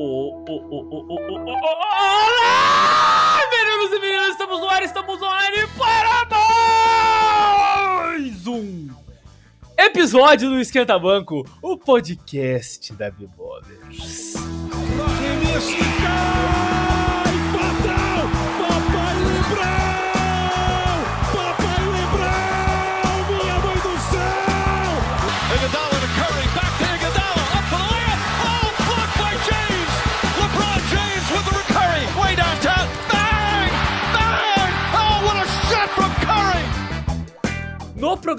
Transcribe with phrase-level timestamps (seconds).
[0.00, 1.50] oh, oh, oh, oh, oh, oh, oh,
[1.92, 6.24] Olá, meninos e meninas, estamos no ar, estamos online para
[7.98, 8.88] mais um
[9.76, 13.08] episódio do Esquenta Banco, o podcast da.
[13.08, 13.60] Iguodala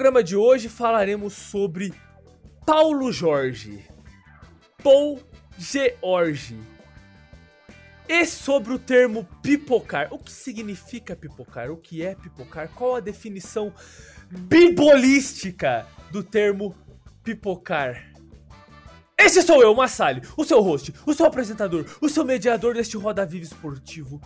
[0.02, 1.94] programa de hoje falaremos sobre
[2.66, 3.88] Paulo Jorge,
[4.84, 5.22] Paul
[5.60, 6.58] George,
[8.10, 10.12] e sobre o termo pipocar.
[10.12, 11.70] O que significa pipocar?
[11.70, 12.68] O que é pipocar?
[12.70, 13.72] Qual a definição
[14.32, 16.76] bibolística do termo
[17.24, 18.12] pipocar?
[19.16, 23.24] Esse sou eu, Massali, o seu host, o seu apresentador, o seu mediador deste Roda
[23.24, 24.20] Viva esportivo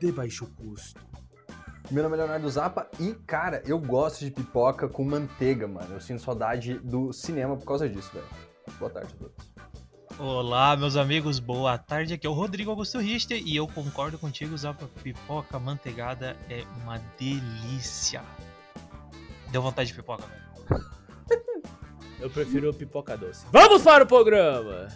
[0.00, 1.21] de baixo custo.
[1.90, 5.94] Meu nome é Leonardo Zappa e, cara, eu gosto de pipoca com manteiga, mano.
[5.94, 8.26] Eu sinto saudade do cinema por causa disso, velho.
[8.78, 9.52] Boa tarde a todos.
[10.18, 12.14] Olá, meus amigos, boa tarde.
[12.14, 14.88] Aqui é o Rodrigo Augusto Richter e eu concordo contigo, Zapa.
[15.02, 18.22] Pipoca manteigada é uma delícia.
[19.50, 20.84] Deu vontade de pipoca, velho.
[22.20, 23.44] Eu prefiro pipoca doce.
[23.50, 24.86] Vamos para o programa!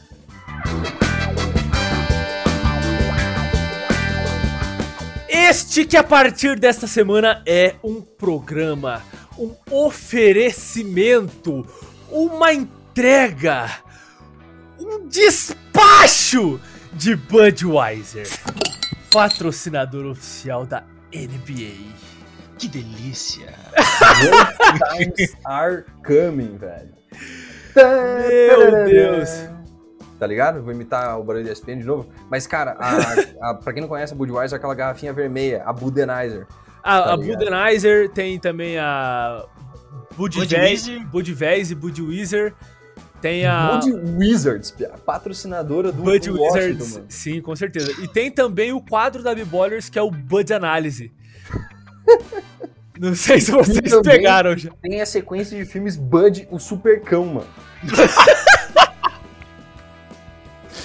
[5.48, 9.00] Este que a partir desta semana é um programa,
[9.38, 11.64] um oferecimento,
[12.10, 13.70] uma entrega,
[14.76, 16.60] um despacho
[16.92, 18.26] de Budweiser,
[19.12, 20.82] patrocinador oficial da
[21.14, 21.94] NBA.
[22.58, 23.54] Que delícia.
[24.96, 26.92] Times are coming, velho.
[27.76, 29.55] Meu Deus.
[30.18, 30.62] Tá ligado?
[30.62, 32.08] Vou imitar o barulho da ESPN de novo.
[32.30, 35.72] Mas, cara, a, a, pra quem não conhece a Budweiser, é aquela garrafinha vermelha, a
[35.72, 36.46] Budenizer.
[36.82, 37.16] A, Tá a.
[37.16, 39.44] Budweiser tem também a
[40.16, 41.06] Budweiser, Budweiser.
[41.06, 42.54] Budweiser, Budweiser.
[43.20, 47.06] Tem a Bud Wizards, patrocinadora do Bud do Washington, Wizards, mano.
[47.08, 47.92] sim, com certeza.
[48.02, 51.12] E tem também o quadro da B-Ballers, que é o Bud Análise.
[52.98, 54.70] Não sei se vocês pegaram já.
[54.82, 57.46] Tem a sequência de filmes Bud, o Supercão, mano.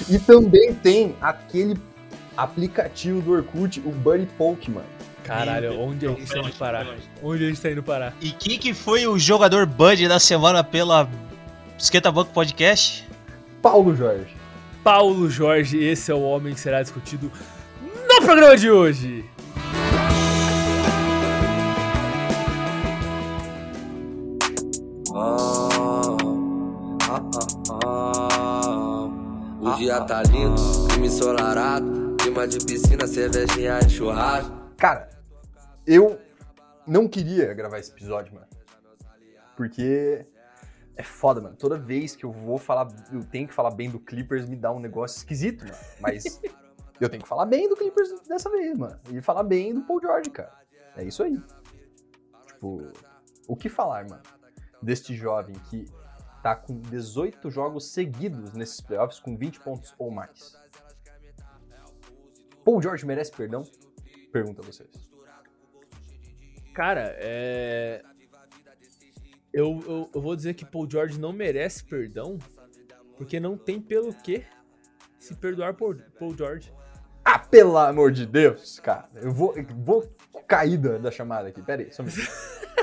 [0.09, 1.77] e também tem aquele
[2.35, 4.85] aplicativo do Orkut, o Buddy Poke, mano.
[5.23, 6.87] Caralho, onde a gente tá indo parar?
[7.21, 8.13] Onde a gente tá indo parar?
[8.19, 11.07] E quem que foi o jogador Bud da semana pela
[11.77, 13.07] Esquenta Banco Podcast?
[13.61, 14.35] Paulo Jorge.
[14.83, 17.31] Paulo Jorge, esse é o homem que será discutido
[17.81, 19.23] no programa de hoje.
[29.81, 34.55] Dia tá lindo, clima ensolarado, clima de piscina, cervejinha e churrasco.
[34.77, 35.09] Cara,
[35.87, 36.21] eu
[36.85, 38.45] não queria gravar esse episódio, mano.
[39.57, 40.23] Porque
[40.95, 41.55] é foda, mano.
[41.55, 44.71] Toda vez que eu vou falar, eu tenho que falar bem do Clippers, me dá
[44.71, 45.77] um negócio esquisito, mano.
[45.99, 46.39] Mas
[46.99, 48.99] eu tenho que falar bem do Clippers dessa vez, mano.
[49.09, 50.53] E falar bem do Paul George, cara.
[50.95, 51.41] É isso aí.
[52.45, 52.87] Tipo,
[53.47, 54.21] o que falar, mano?
[54.79, 55.87] Deste jovem que
[56.41, 60.59] tá com 18 jogos seguidos nesses playoffs com 20 pontos ou mais.
[62.63, 63.63] Paul George merece perdão?
[64.31, 64.89] Pergunto a vocês.
[66.73, 68.01] Cara, é.
[69.53, 72.39] Eu, eu, eu vou dizer que Paul George não merece perdão,
[73.17, 74.45] porque não tem pelo que
[75.19, 76.73] se perdoar por Paul George.
[77.23, 79.09] Ah, pelo amor de Deus, cara.
[79.15, 80.09] Eu vou, eu vou
[80.47, 81.61] cair da, da chamada aqui.
[81.61, 82.29] Pera aí, só um minuto.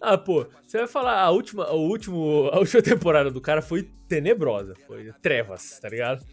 [0.00, 3.82] Ah, pô, você vai falar, a última, a, último, a última temporada do cara foi
[4.08, 6.24] tenebrosa, foi trevas, tá ligado?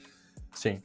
[0.53, 0.81] Sim.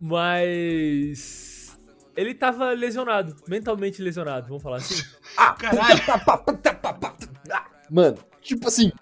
[0.00, 1.78] Mas.
[2.14, 5.02] Ele tava lesionado, mentalmente lesionado, vamos falar assim?
[5.34, 5.98] Ah, Caralho.
[5.98, 7.16] puta, pa, pa, puta, pa, pa,
[7.50, 8.92] ah, Mano, tipo assim,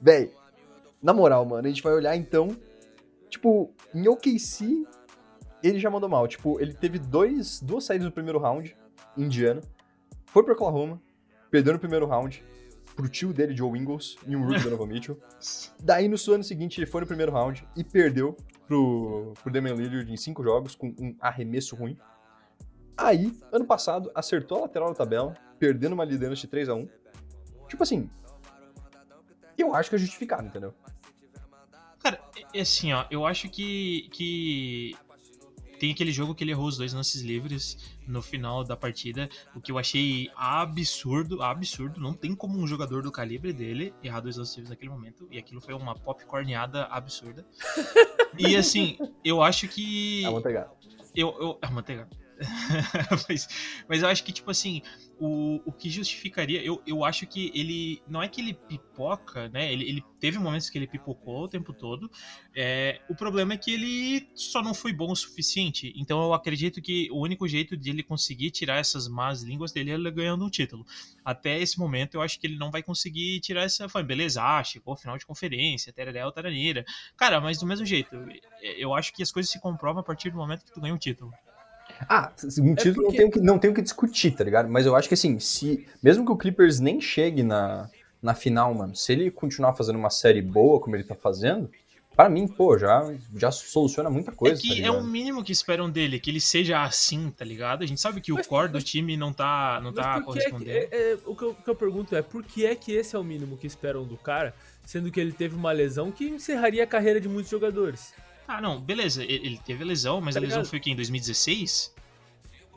[0.00, 0.32] véi,
[1.02, 2.56] na moral, mano, a gente vai olhar então,
[3.28, 4.86] tipo, em OKC,
[5.62, 6.26] ele já mandou mal.
[6.26, 8.74] Tipo, ele teve dois, duas saídas no primeiro round,
[9.16, 9.60] indiano,
[10.26, 11.00] foi pro Oklahoma,
[11.50, 12.42] perdeu no primeiro round,
[12.96, 15.20] pro tio dele, Joe Ingles, e um rookie Donovan Mitchell.
[15.78, 20.10] Daí, no ano seguinte, ele foi no primeiro round e perdeu pro, pro Damian Lillard
[20.10, 21.96] em cinco jogos, com um arremesso ruim.
[22.96, 26.88] Aí, ano passado, acertou a lateral da tabela, perdendo uma liderança de 3 a 1
[27.68, 28.08] Tipo assim,
[29.58, 30.74] eu acho que é justificado, entendeu?
[31.98, 32.20] Cara,
[32.54, 34.08] é assim, ó, eu acho que.
[34.12, 34.96] que
[35.78, 39.60] tem aquele jogo que ele errou os dois lances livres no final da partida, o
[39.60, 42.00] que eu achei absurdo, absurdo.
[42.00, 45.38] Não tem como um jogador do calibre dele errar dois lances livres naquele momento, e
[45.38, 47.46] aquilo foi uma popcorneada absurda.
[48.38, 50.24] e assim, eu acho que.
[50.24, 50.70] É manteigado.
[51.14, 52.25] Eu, eu, é manteigado.
[53.28, 53.48] mas,
[53.88, 54.82] mas eu acho que, tipo assim,
[55.18, 58.02] o, o que justificaria, eu, eu acho que ele.
[58.06, 59.72] Não é que ele pipoca, né?
[59.72, 62.10] Ele, ele teve momentos que ele pipocou o tempo todo.
[62.54, 65.92] É, o problema é que ele só não foi bom o suficiente.
[65.96, 69.92] Então eu acredito que o único jeito de ele conseguir tirar essas más línguas dele
[69.92, 70.84] é ganhando um título.
[71.24, 73.88] Até esse momento eu acho que ele não vai conseguir tirar essa.
[73.88, 76.84] Foi, beleza, ah, chegou final de conferência, tereréu, taraneira.
[77.16, 78.14] Cara, mas do mesmo jeito,
[78.60, 80.98] eu acho que as coisas se comprovam a partir do momento que tu ganha um
[80.98, 81.32] título.
[82.08, 84.68] Ah, um título porque- não, tem o que, não tem o que discutir, tá ligado?
[84.68, 85.86] Mas eu acho que assim, se.
[86.02, 87.88] Mesmo que o Clippers nem chegue na,
[88.22, 91.70] na final, mano, se ele continuar fazendo uma série boa como ele tá fazendo,
[92.14, 94.58] pra mim, pô, já, já soluciona muita coisa.
[94.58, 97.82] é que tá é o mínimo que esperam dele, que ele seja assim, tá ligado?
[97.82, 100.20] A gente sabe que o Mas- core do time não tá, não tá que é
[100.20, 100.70] que- correspondendo.
[100.70, 103.14] é- é, o, que eu, o que eu pergunto é por que é que esse
[103.14, 104.54] é o mínimo que esperam do cara,
[104.84, 108.14] sendo que ele teve uma lesão que encerraria a carreira de muitos jogadores?
[108.48, 110.90] Ah, não, beleza, ele teve a lesão, mas Tá a lesão foi o quê?
[110.90, 111.92] Em 2016?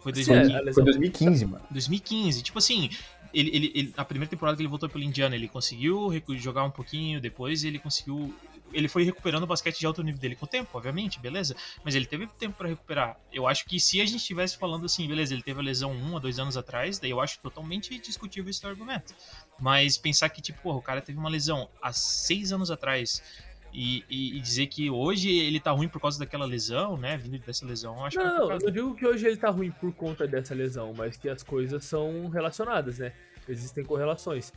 [0.01, 0.53] Foi Sim, 2015?
[0.55, 1.65] a lesão- Foi 2015, mano.
[1.69, 2.41] 2015.
[2.41, 2.89] Tipo assim,
[3.33, 6.71] ele, ele, ele- a primeira temporada que ele voltou pelo Indiana, ele conseguiu jogar um
[6.71, 8.33] pouquinho, depois ele conseguiu.
[8.71, 11.55] Ele foi recuperando o basquete de alto nível dele com o tempo, obviamente, beleza.
[11.83, 13.19] Mas ele teve tempo pra recuperar.
[13.33, 16.15] Eu acho que se a gente estivesse falando assim, beleza, ele teve a lesão um
[16.15, 19.13] a dois anos atrás, daí eu acho totalmente discutível esse argumento.
[19.59, 23.23] Mas pensar que, tipo, porra, o cara teve uma lesão há seis anos atrás.
[23.71, 27.17] E, e- e dizer que hoje ele tá ruim por causa daquela lesão, né?
[27.17, 29.49] Vindo dessa lesão, eu acho Não, não, não, eu não digo que hoje ele tá
[29.49, 33.13] ruim por conta dessa lesão, mas que as coisas são relacionadas, né?
[33.47, 34.51] Existem correlações.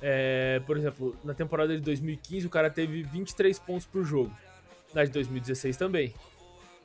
[0.00, 4.32] É, por exemplo, na temporada de 2015 o cara teve 23 pontos por jogo.
[4.94, 6.14] Na de 2016 também.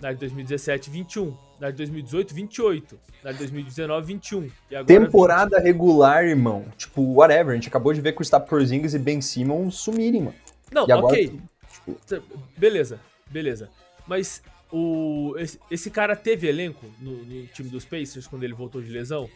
[0.01, 1.38] Na de 2017, 21.
[1.59, 2.99] Na de 2018, 28.
[3.23, 4.49] Na de 2019, 21.
[4.69, 6.65] E agora, Temporada regular, irmão.
[6.75, 7.51] Tipo, whatever.
[7.51, 10.35] A gente acabou de ver que o Stapp Porzingis e Ben Simmons sumirem, mano.
[10.73, 11.27] Não, E agora, ok.
[11.27, 12.23] tipo,
[12.57, 12.99] Beleza,
[13.29, 13.69] beleza.
[14.07, 14.41] Mas
[14.71, 18.89] o, esse, esse cara teve elenco no, no time dos Pacers quando ele voltou de
[18.89, 19.29] lesão?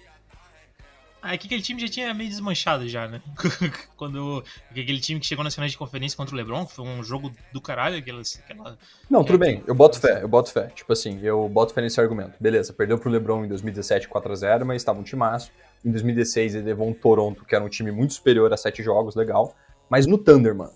[1.21, 3.21] Ah, é que aquele time já tinha meio desmanchado já, né?
[3.97, 4.43] Quando.
[4.69, 7.31] Aquele time que chegou nas finais de conferência contra o LeBron, que foi um jogo
[7.51, 8.77] do caralho, aquelas, aquela.
[9.09, 10.67] Não, tudo É, bem, eu boto fé, eu boto fé.
[10.67, 12.33] Tipo assim, eu boto fé nesse argumento.
[12.39, 15.51] Beleza, perdeu pro LeBron em 2017 4x0, mas estava um timaço.
[15.83, 19.15] Em 2016 ele levou um Toronto, que era um time muito superior a sete jogos,
[19.15, 19.55] legal.
[19.89, 20.71] Mas no Thunder, mano,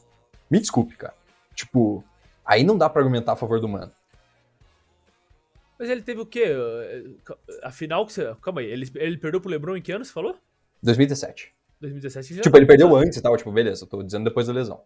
[0.51, 1.13] me desculpe, cara.
[1.56, 2.03] Tipo,
[2.45, 3.92] aí não dá pra argumentar a favor do mano.
[5.80, 6.53] Mas ele teve o quê?
[7.63, 8.36] A final que você.
[8.42, 10.38] Calma aí, ele, ele perdeu pro LeBron em que ano você falou?
[10.83, 11.53] 2017.
[11.80, 14.45] 2017 já Tipo, ele perdeu no antes e tal, tipo, beleza, eu tô dizendo depois
[14.45, 14.83] da lesão.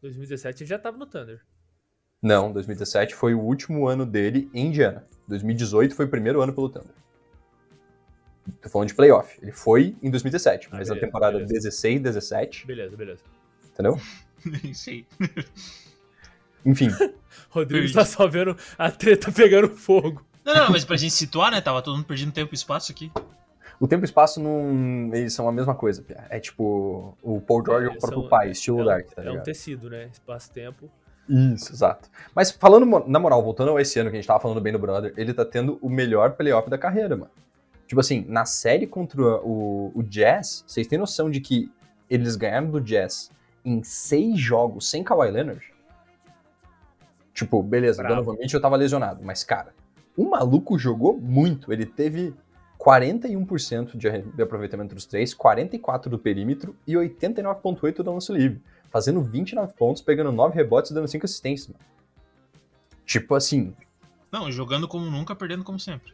[0.00, 1.40] 2017 ele já tava no Thunder.
[2.20, 5.04] Não, 2017 foi o último ano dele em Indiana.
[5.26, 6.94] 2018 foi o primeiro ano pelo Thunder.
[8.60, 9.38] Tô falando de playoff.
[9.42, 11.52] Ele foi em 2017, Ah, mas beleza, a temporada beleza.
[11.54, 13.22] 16, 17, Beleza, beleza.
[13.72, 13.98] entendeu?
[14.44, 15.06] Nem sei.
[16.64, 16.88] Enfim,
[17.50, 17.92] Rodrigo Ui.
[17.92, 20.24] tá só vendo a treta pegando fogo.
[20.44, 21.60] Não, não, mas pra gente situar, né?
[21.60, 23.10] Tava todo mundo perdendo tempo e espaço aqui.
[23.80, 25.10] o tempo e espaço não.
[25.12, 26.24] Eles são a mesma coisa, Pia.
[26.30, 29.06] É tipo o Paul George é o Eles próprio são- pai, estilo é, um- Dark,
[29.08, 29.44] tá é um ligado?
[29.44, 30.08] tecido, né?
[30.12, 30.90] Espaço-tempo.
[31.28, 32.08] Isso, exato.
[32.34, 34.78] Mas falando, na moral, voltando ao esse ano que a gente tava falando bem do
[34.78, 37.30] Brother, ele tá tendo o melhor playoff da carreira, mano.
[37.86, 41.70] Tipo assim, na série contra o, o Jazz, vocês têm noção de que
[42.10, 43.30] eles ganharam do Jazz
[43.64, 45.72] em seis jogos sem Kawhi Leonard?
[47.34, 48.16] Tipo, beleza, Bravo.
[48.16, 49.74] Donovan Mitchell tava lesionado, mas cara,
[50.16, 51.72] o maluco jogou muito.
[51.72, 52.34] Ele teve
[52.78, 53.96] 41%
[54.34, 58.60] de aproveitamento dos três, 44% do perímetro e 89,8% do lance livre.
[58.90, 61.82] Fazendo 29 pontos, pegando 9 rebotes e dando 5 assistências, mano.
[63.06, 63.74] Tipo assim,
[64.30, 66.12] Não, jogando como nunca, perdendo como sempre.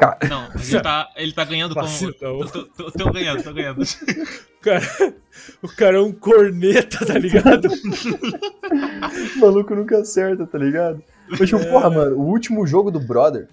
[0.00, 1.86] Cara, Não, ele tá, ele tá ganhando como.
[1.86, 2.46] Vacilão.
[2.46, 3.82] Tô, tô, tô ganhando, tô ganhando.
[3.82, 5.14] O cara,
[5.62, 7.68] o cara é um corneta, tá ligado?
[9.36, 11.02] o maluco nunca acerta, tá ligado?
[11.28, 13.48] Mas, tipo, porra, mano, o último jogo do Brother,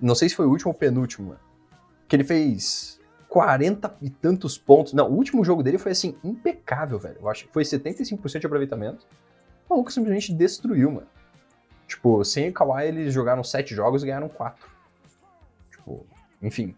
[0.00, 1.40] não sei se foi o último ou penúltimo, mano,
[2.08, 4.92] que ele fez 40 e tantos pontos.
[4.92, 7.18] Não, o último jogo dele foi, assim, impecável, velho.
[7.20, 9.06] Eu acho que foi 75% de aproveitamento.
[9.68, 11.06] O maluco simplesmente destruiu, mano.
[11.86, 14.75] Tipo, sem o Kawhi, eles jogaram 7 jogos e ganharam 4.
[16.42, 16.74] Enfim.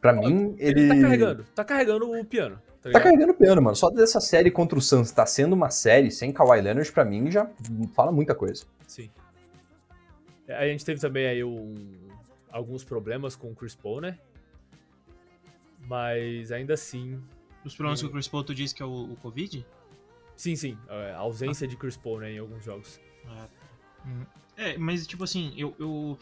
[0.00, 0.80] Pra mim, ele...
[0.80, 2.60] Ele tá carregando, tá carregando o piano.
[2.82, 3.76] Tá Tá carregando o piano, mano.
[3.76, 7.30] Só dessa série contra o Suns tá sendo uma série sem Kawhi Leonard, pra mim,
[7.30, 7.46] já
[7.94, 8.64] fala muita coisa.
[8.86, 9.10] Sim.
[10.48, 11.74] É, A gente teve também aí um-
[12.50, 14.18] alguns problemas com o Chris Paul, né?
[15.86, 17.20] Mas ainda assim.
[17.64, 19.66] Os problemas que o Chris Paul tu disse que é o, o Covid?
[20.36, 20.78] Sim, sim.
[20.88, 22.98] A ausência de Chris Paul, né, em alguns jogos.
[24.56, 26.18] É, É, mas tipo assim, eu, eu,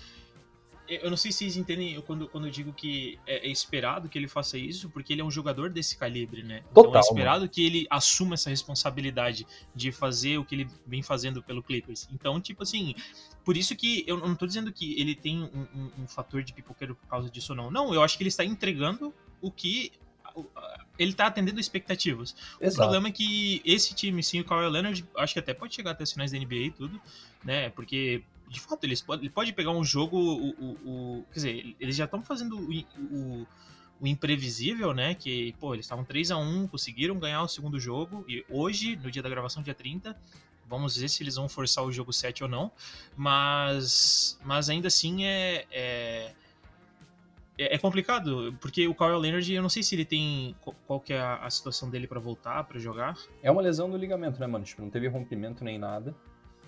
[0.88, 4.18] eu não sei se vocês entendem quando, quando eu digo que é, é esperado que
[4.18, 6.62] ele faça isso, porque ele é um jogador desse calibre, né?
[6.71, 11.02] então Total, é esperado que ele assuma essa responsabilidade de fazer o que ele vem
[11.02, 12.09] fazendo pelo Clippers.
[12.12, 12.95] Então, tipo assim,
[13.45, 16.52] por isso que eu não tô dizendo que ele tem um, um, um fator de
[16.52, 17.71] pipoqueiro por causa disso ou não.
[17.71, 19.92] Não, eu acho que ele está entregando o que
[20.99, 22.35] ele tá atendendo expectativas.
[22.61, 22.75] Exato.
[22.75, 25.92] O problema é que esse time, sim, o Kawhi Leonard, acho que até pode chegar
[25.92, 27.00] até as finais da NBA e tudo,
[27.45, 27.71] né?
[27.71, 31.76] Porque, de fato, eles pode, ele pode pegar um jogo, o, o, o quer dizer,
[31.78, 33.47] eles já estão fazendo o, o,
[34.00, 35.14] o, imprevisível, né?
[35.14, 39.11] Que, pô, eles estavam 3 a 1 conseguiram ganhar o segundo jogo, e hoje, no
[39.11, 40.17] dia da gravação, dia 30,
[40.67, 42.73] vamos ver se eles vão forçar o jogo 7 ou não,
[43.17, 46.35] mas, mas ainda assim é, é
[47.59, 50.55] é, é complicado, porque o Kawhi Leonard, eu não sei se ele tem.
[50.87, 53.19] Qual que é a, a situação dele para voltar, para jogar.
[53.43, 54.64] É uma lesão do ligamento, né, mano?
[54.64, 56.14] Tipo, não teve rompimento nem nada.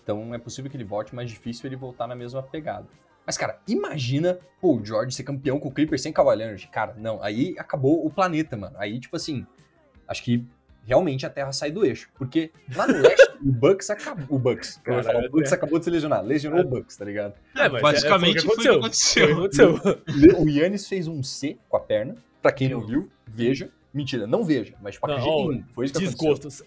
[0.03, 2.87] Então é possível que ele volte, mas difícil ele voltar na mesma pegada.
[3.27, 6.67] Mas, cara, imagina pô, o George ser campeão com o Clippers sem Kawhi Leonard.
[6.69, 8.77] Cara, não, aí acabou o planeta, mano.
[8.79, 9.47] Aí, tipo assim,
[10.09, 10.45] acho que
[10.85, 12.11] realmente a Terra sai do eixo.
[12.15, 14.27] Porque lá no leste, o Bucks acabou.
[14.29, 16.25] O Bucks, ia falar, o Bucks acabou de se lesionar.
[16.25, 17.35] Lesionou o Bucks, tá ligado?
[17.55, 19.35] É, mas basicamente foi o que o aconteceu.
[19.37, 20.03] Foi o que aconteceu.
[20.43, 22.17] O Yannis fez um C com a perna.
[22.43, 23.71] Pra quem não viu, veja.
[23.93, 25.65] Mentira, não veja, mas tipo, Não, acredite ó, em mim.
[25.73, 26.35] Foi isso que aconteceu.
[26.35, 26.63] Desgostos.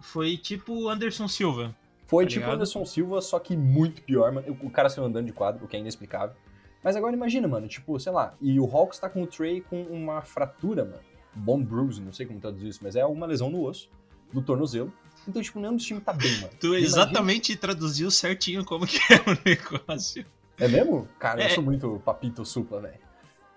[0.00, 1.74] Foi tipo Anderson Silva.
[2.14, 2.54] Foi tá tipo ligado?
[2.56, 4.56] Anderson Silva, só que muito pior, mano.
[4.62, 6.34] O cara saiu andando de quadro, o que é inexplicável.
[6.82, 9.82] Mas agora imagina, mano, tipo, sei lá, e o Hawks tá com o Trey com
[9.84, 11.00] uma fratura, mano.
[11.34, 13.88] Bone bruise, não sei como traduzir isso, mas é uma lesão no osso,
[14.32, 14.92] no tornozelo.
[15.26, 16.50] Então, tipo, nenhum dos times tá bem, mano.
[16.60, 19.38] Tu Imagina- exatamente traduziu certinho como que é o
[19.88, 20.24] negócio.
[20.58, 21.08] É mesmo?
[21.18, 21.48] Cara, eu É.
[21.48, 23.02] sou muito papito supla, velho.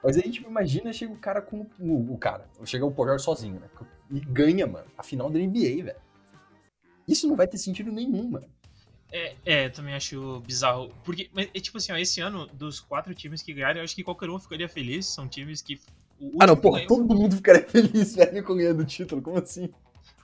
[0.04, 2.48] Mas aí, tipo, imagina, chega o cara com o, o cara.
[2.64, 3.68] Chega o George sozinho, né?
[4.10, 5.96] E ganha, mano, a final da NBA, velho.
[7.08, 8.48] Isso não vai ter sentido nenhum, mano.
[9.12, 10.92] É, é, também acho bizarro.
[11.04, 13.96] Porque, mas, é tipo assim, ó, esse ano, dos quatro times que ganharam, eu acho
[13.96, 15.06] que qualquer um ficaria feliz.
[15.06, 15.80] São times que.
[16.40, 19.22] Ah, não, porra, ganhou- todo mundo ficaria feliz, velho, com ganhando o título.
[19.22, 19.70] Como assim?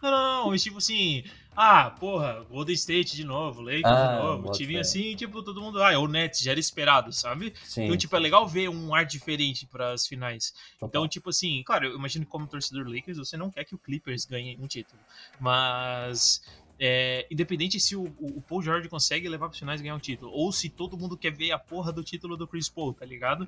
[0.01, 1.23] Não, não, não, mas tipo assim,
[1.55, 5.81] ah, porra, Golden State de novo, Lakers Ah, de novo, time assim, tipo, todo mundo,
[5.81, 7.53] ah, é o Nets, já era esperado, sabe?
[7.63, 7.85] Sim.
[7.85, 10.53] Então, tipo, é legal ver um ar diferente pras finais.
[10.81, 13.77] Então, tipo assim, claro, eu imagino que como torcedor Lakers, você não quer que o
[13.77, 14.99] Clippers ganhe um título.
[15.39, 16.41] Mas,
[16.85, 20.29] é, independente se o, o Paul George consegue levar pras finais e ganhar um título,
[20.33, 23.47] ou se todo mundo quer ver a porra do título do Chris Paul, tá ligado?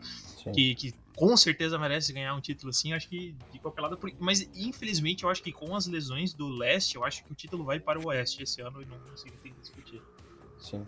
[0.54, 4.00] Que, que com certeza merece ganhar um título assim, acho que de qualquer lado.
[4.22, 7.66] Mas infelizmente eu acho que com as lesões do leste, eu acho que o título
[7.66, 10.02] vai para o oeste esse ano e não consigo discutir.
[10.58, 10.88] Sim,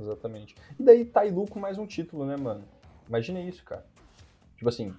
[0.00, 0.54] exatamente.
[0.80, 2.64] E daí Tailu com mais um título, né, mano?
[3.06, 3.84] Imagina isso, cara.
[4.56, 4.94] Tipo assim,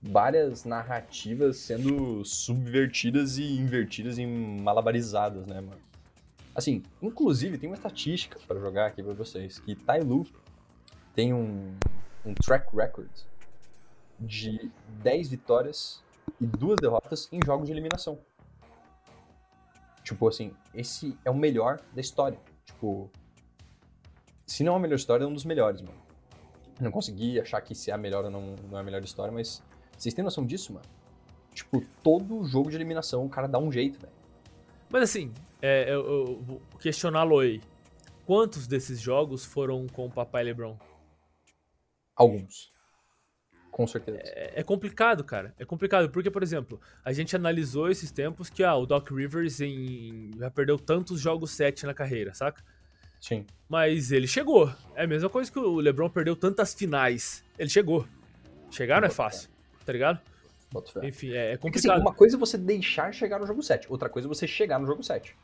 [0.00, 5.87] várias narrativas sendo subvertidas e invertidas e malabarizadas, né, mano?
[6.58, 10.26] Assim, inclusive tem uma estatística para jogar aqui pra vocês, que Tailu
[11.14, 11.72] tem um,
[12.26, 13.08] um track record
[14.18, 14.68] de
[15.00, 16.02] 10 vitórias
[16.40, 18.18] e duas derrotas em jogos de eliminação.
[20.02, 22.40] Tipo assim, esse é o melhor da história.
[22.64, 23.08] Tipo,
[24.44, 26.02] se não é a melhor história, é um dos melhores, mano.
[26.80, 29.30] Não consegui achar que se é a melhor ou não, não é a melhor história,
[29.32, 29.62] mas
[29.96, 30.86] vocês têm noção disso, mano?
[31.54, 34.12] Tipo, todo jogo de eliminação o cara dá um jeito, velho.
[34.90, 37.60] Mas assim, é, eu, eu vou questioná-lo aí.
[38.26, 40.78] Quantos desses jogos foram com o papai LeBron?
[42.14, 42.72] Alguns.
[43.70, 44.18] Com certeza.
[44.22, 45.54] É, é complicado, cara.
[45.58, 49.60] É complicado, porque, por exemplo, a gente analisou esses tempos que ah, o Doc Rivers
[49.60, 52.62] em- já perdeu tantos jogos 7 na carreira, saca?
[53.20, 53.46] Sim.
[53.68, 54.72] Mas ele chegou.
[54.94, 57.44] É a mesma coisa que o LeBron perdeu tantas finais.
[57.58, 58.06] Ele chegou.
[58.70, 59.48] Chegar não é fácil,
[59.84, 60.20] tá ligado?
[61.02, 62.00] Enfim, é, é Porque assim, complicado.
[62.00, 64.86] uma coisa é você deixar chegar no jogo 7, outra coisa é você chegar no
[64.86, 65.34] jogo 7.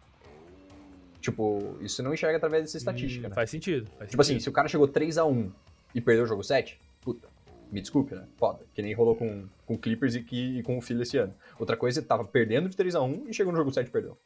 [1.24, 3.34] Tipo, isso não enxerga através dessa estatística, Hum, né?
[3.34, 3.88] Faz sentido.
[3.96, 4.42] Faz Tipo assim, sentido.
[4.42, 5.50] se o cara chegou 3x1
[5.94, 7.26] e perdeu o jogo 7, puta,
[7.72, 8.26] me desculpe, né?
[8.36, 8.60] Foda.
[8.74, 11.34] Que nem rolou com, com o Clippers e, que, e com o Philly esse ano.
[11.58, 14.18] Outra coisa, ele tava perdendo de 3x1 e chegou no jogo 7 e perdeu.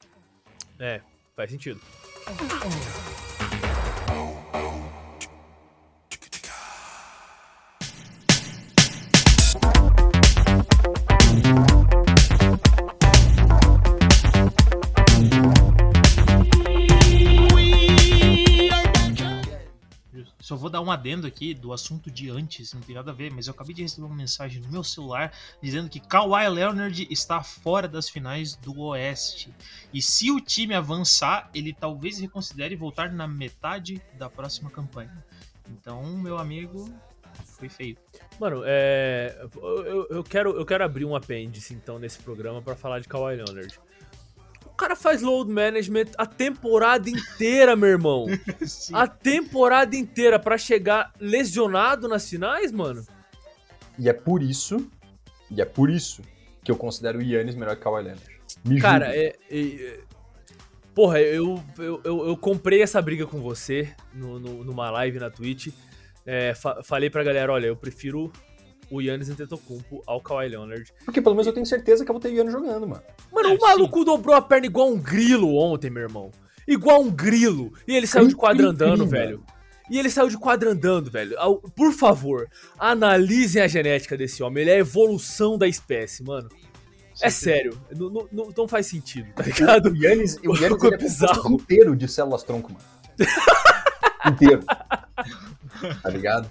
[0.80, 1.00] É,
[1.36, 1.80] faz sentido.
[20.68, 23.46] Vou dar um adendo aqui do assunto de antes, não tem nada a ver, mas
[23.46, 25.32] eu acabei de receber uma mensagem no meu celular
[25.62, 29.52] dizendo que Kawhi Leonard está fora das finais do Oeste.
[29.92, 35.24] E se o time avançar, ele talvez reconsidere voltar na metade da próxima campanha.
[35.70, 36.92] Então, meu amigo,
[37.44, 37.96] foi feio.
[38.38, 43.00] Mano, é, eu, eu- quero, eu quero abrir um apêndice, então, nesse programa pra falar
[43.00, 43.80] de Kawhi Leonard.
[44.78, 48.26] Cara faz load management a temporada inteira, meu irmão.
[48.94, 53.04] A temporada inteira pra chegar lesionado nas finais, mano.
[53.98, 54.88] E é por isso,
[55.50, 56.22] e é por isso
[56.62, 58.40] que eu considero o Yannis melhor que o Kawhi Leonard.
[58.64, 59.34] Me Cara, é.
[59.50, 60.00] é- é-
[60.94, 65.30] Porra, eu, eu, eu, eu comprei essa briga com você no, no- numa live na
[65.30, 65.68] Twitch.
[66.26, 68.32] É, fa- falei pra galera, olha, eu prefiro
[68.90, 70.92] o Yannis Antetokounmpo ao Kawhi Leonard.
[71.04, 73.02] Porque pelo menos eu tenho certeza que eu vou ter o Yannis jogando, mano.
[73.32, 76.30] Mano, É, o maluco dobrou a perna igual um grilo ontem, meu irmão.
[76.66, 77.72] Igual um grilo.
[77.86, 79.42] E ele saiu de quadra andando, velho.
[79.90, 81.34] E ele saiu de quadra andando, velho.
[81.74, 82.46] Por favor,
[82.78, 84.62] analisem a genética desse homem.
[84.62, 86.48] Ele é a evolução da espécie, mano.
[87.22, 87.80] É sério.
[87.96, 89.90] Não, não- não- faz sentido, tá ligado?
[89.90, 91.52] O Yannis, o Yannis é composto bizarro.
[91.54, 92.84] inteiro de células tronco, mano.
[94.30, 94.62] inteiro.
[96.02, 96.50] Tá ligado?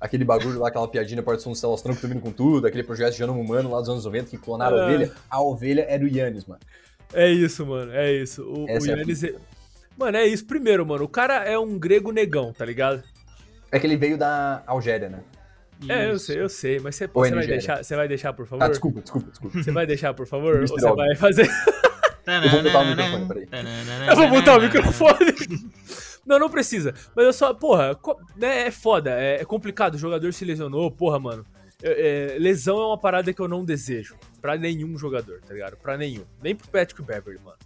[0.00, 3.18] Aquele bagulho lá, aquela piadinha partição de células tronco vindo com tudo, aquele projeto de
[3.18, 4.84] genoma humano lá dos anos 90 que clonaram a É.
[4.84, 5.12] ovelha.
[5.28, 6.60] A ovelha era o Yannis, mano.
[7.12, 7.92] É isso, mano.
[7.92, 8.42] É isso.
[8.44, 9.24] O, o Essa é a Yannis.
[9.24, 9.34] é-
[9.98, 10.46] Mano, é isso.
[10.46, 13.02] Primeiro, mano, o cara é um grego negão, tá ligado?
[13.70, 15.20] É que ele veio da Algéria, né?
[15.88, 16.26] É, eu Isso.
[16.26, 16.78] sei, eu sei.
[16.80, 18.64] Mas você, Ou você é vai deixar, você vai deixar, por favor?
[18.64, 19.62] Ah, desculpa, desculpa, desculpa.
[19.62, 20.60] Você vai deixar, por favor?
[20.60, 21.48] Ou você vai fazer.
[22.26, 23.48] Eu vou botar o microfone, peraí.
[24.08, 25.34] Eu vou botar o microfone.
[26.30, 26.94] Não, não precisa.
[27.14, 27.98] Mas eu só, porra,
[28.36, 29.96] né, é foda, é, é complicado.
[29.96, 31.44] O jogador se lesionou, porra, mano.
[31.82, 34.14] É- é, lesão é uma parada que eu não desejo.
[34.40, 35.76] Pra nenhum jogador, tá ligado?
[35.76, 36.22] Pra nenhum.
[36.40, 37.56] Nem pro Patrick Beverly, mano.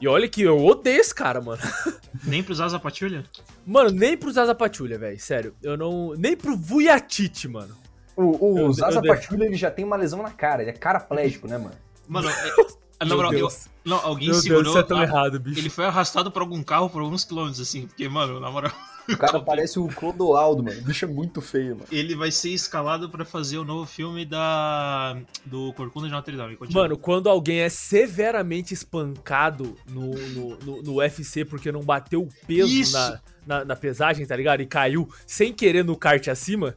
[0.00, 1.60] E olha que eu odeio esse cara, mano.
[2.24, 3.24] Nem pros Asa Patrulha?
[3.66, 5.18] Mano, nem pro Zaza Patrulha, velho.
[5.18, 5.54] Sério.
[5.62, 6.14] Eu não.
[6.16, 7.76] Nem pro Vujacic, mano.
[8.16, 11.46] O, Eu- o Zaza eu- ele já tem uma lesão na cara, ele é caraplégico,
[11.48, 11.74] né, mano?
[12.08, 12.66] Mano, é,
[13.08, 13.68] na moral, eu- Deus.
[13.84, 14.70] não, alguém Meu Deus, segurou.
[14.72, 15.58] isso é tão a- errado, bicho.
[15.60, 17.86] Ele foi arrastado por algum carro por alguns quilômetros, assim.
[17.86, 18.72] Porque, mano, na moral,
[19.08, 20.78] O cara parece o Clodoaldo, mano.
[20.78, 21.86] O bicho é muito feio, mano.
[21.90, 26.56] ele vai ser escalado pra fazer o novo filme da do Corcunda de Notre Dame.
[26.56, 26.82] Continua.
[26.84, 32.28] Mano, quando alguém é severamente espancado no, no, no, no UFC porque não bateu o
[32.46, 34.60] peso na, na, na pesagem, tá ligado?
[34.62, 36.76] E caiu sem querer no kart acima,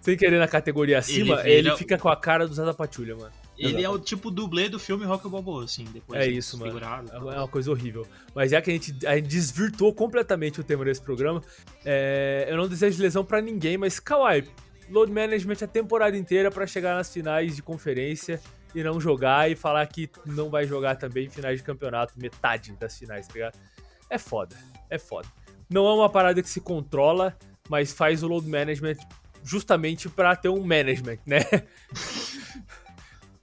[0.00, 3.14] sem querer na categoria acima, Ele ele, vira- fica com a cara do Zaza Patrulha,
[3.14, 3.32] mano.
[3.58, 5.84] Ele é o tipo dublê do filme Rock Balboa, assim.
[5.84, 6.78] Depois É isso, mano.
[6.78, 8.06] É uma coisa horrível.
[8.34, 11.42] Mas já que a gente, a gente desvirtuou completamente o tema desse programa,
[11.84, 14.48] é, eu não desejo lesão pra ninguém, mas Kawhi,
[14.88, 18.40] load management a temporada inteira pra chegar nas finais de conferência
[18.74, 22.72] e não jogar e falar que não vai jogar também em finais de campeonato, metade
[22.72, 23.58] das finais, tá ligado?
[24.08, 24.56] É foda,
[24.88, 25.28] é foda.
[25.68, 27.36] Não é uma parada que se controla,
[27.68, 28.96] mas faz o load management
[29.44, 31.40] justamente pra ter um management, né?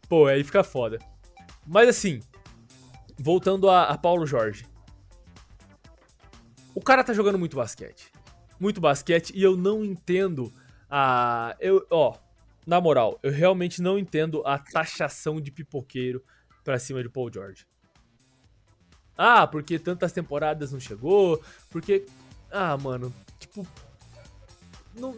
[0.08, 1.00] Pô, aí fica foda.
[1.66, 2.22] Mas assim,
[3.18, 4.66] voltando a, a Paulo Jorge.
[6.74, 8.12] O cara tá jogando muito basquete.
[8.60, 10.52] Muito basquete e eu não entendo
[10.90, 11.56] a.
[11.60, 12.16] Eu, ó,
[12.66, 16.24] na moral, eu realmente não entendo a taxação de pipoqueiro
[16.64, 17.66] pra cima de Paul George.
[19.18, 22.06] Ah, porque tantas temporadas não chegou, porque.
[22.52, 23.66] Ah, mano, tipo.
[24.94, 25.18] Não.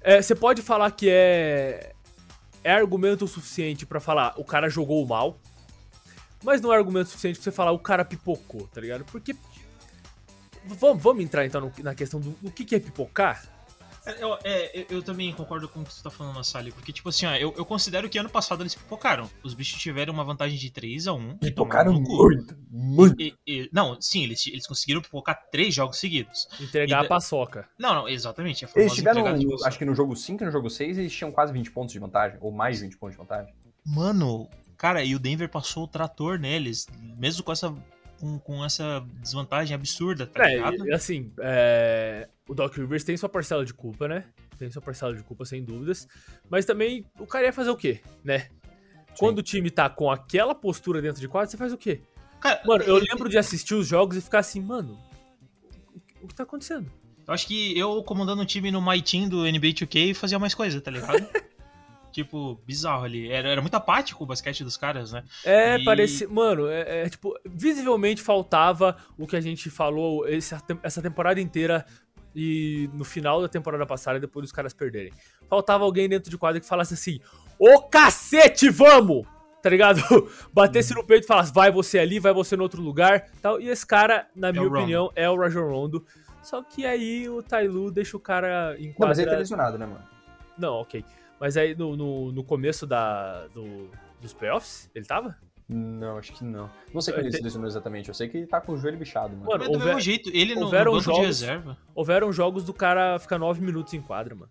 [0.00, 1.93] É, Você pode falar que é.
[2.64, 5.38] É argumento suficiente pra falar o cara jogou mal,
[6.42, 9.04] mas não é argumento suficiente pra você falar o cara pipocou, tá ligado?
[9.04, 9.36] Porque.
[10.66, 13.44] Vamos, vamos entrar então no- na questão do, do que, que é pipocar?
[14.06, 16.92] É, Eu, é, eu- eu também concordo com o que você tá falando, Massali, porque,
[16.92, 19.30] tipo assim, ó, eu, eu considero que ano passado eles pipocaram.
[19.42, 21.36] Os bichos tiveram uma vantagem de 3x1.
[21.42, 22.22] e Pipocaram tomaram no cu.
[22.24, 23.20] muito, muito.
[23.22, 26.46] E- e- não, sim, eles, eles conseguiram pipocar três jogos seguidos.
[26.60, 27.66] Entregar E a paçoca.
[27.78, 28.64] Não, não, exatamente.
[28.64, 29.24] A Eles tiveram,
[29.64, 31.98] acho que no jogo 5 e no jogo 6, eles tinham quase 20 pontos de
[31.98, 33.54] vantagem, ou mais de 20 pontos de vantagem.
[33.86, 36.86] Mano, cara, e o Denver passou o trator neles,
[37.18, 37.74] mesmo com essa,
[38.20, 40.84] com, com essa desvantagem absurda, tá ligado?
[40.84, 44.24] É, e, assim, é, o Doc Rivers tem sua parcela de culpa, né?
[44.58, 46.06] Tem sua parcela de culpa, sem dúvidas.
[46.50, 48.48] Mas também, o cara ia fazer o quê, né?
[49.18, 52.02] Quando o time tá com aquela postura dentro de quadro, você faz o quê?
[52.40, 54.98] Cara, Mano, eu lembro de assistir os jogos e ficar assim, mano,
[56.20, 56.90] o- o que tá acontecendo?
[57.26, 60.54] Eu acho que eu comandando um time no My Team do NBA 2K fazia mais
[60.54, 61.26] coisa, tá ligado?
[62.12, 63.28] tipo, bizarro ali.
[63.30, 65.24] Era, era muito apático o basquete dos caras, né?
[65.44, 66.26] É, E- parece.
[66.26, 71.86] Mano, é, é, tipo, visivelmente faltava o que a gente falou essa temporada inteira
[72.34, 75.12] e no final da temporada passada, depois dos caras perderem.
[75.48, 77.20] Faltava alguém dentro de quadra que falasse assim:
[77.58, 79.26] Ô cacete, vamos!
[79.62, 80.00] Tá ligado?
[80.52, 83.26] Batesse no peito e falasse: vai você ali, vai você no outro lugar.
[83.40, 83.60] tal.
[83.60, 84.78] E esse cara, na minha o Rondo.
[84.78, 86.04] opinião, é o Rajon Rondo.
[86.42, 89.38] Só que aí o Tailu deixa o cara em Não, mas ele tá quadra.
[89.38, 90.04] lesionado, né, mano?
[90.58, 91.02] Não, ok.
[91.40, 95.36] Mas aí no, no, no começo da, do- dos playoffs, ele tava?
[95.68, 96.68] Não, acho que não.
[96.92, 98.08] Não sei quando ele se lesionou exatamente.
[98.08, 99.50] Eu sei que ele tá com o joelho bichado, mano.
[99.50, 101.78] Mano, do houver- mesmo jeito, ele no houveram banco de jogos- reserva.
[101.94, 104.50] houveram jogos do cara ficar nove minutos em quadra, mano.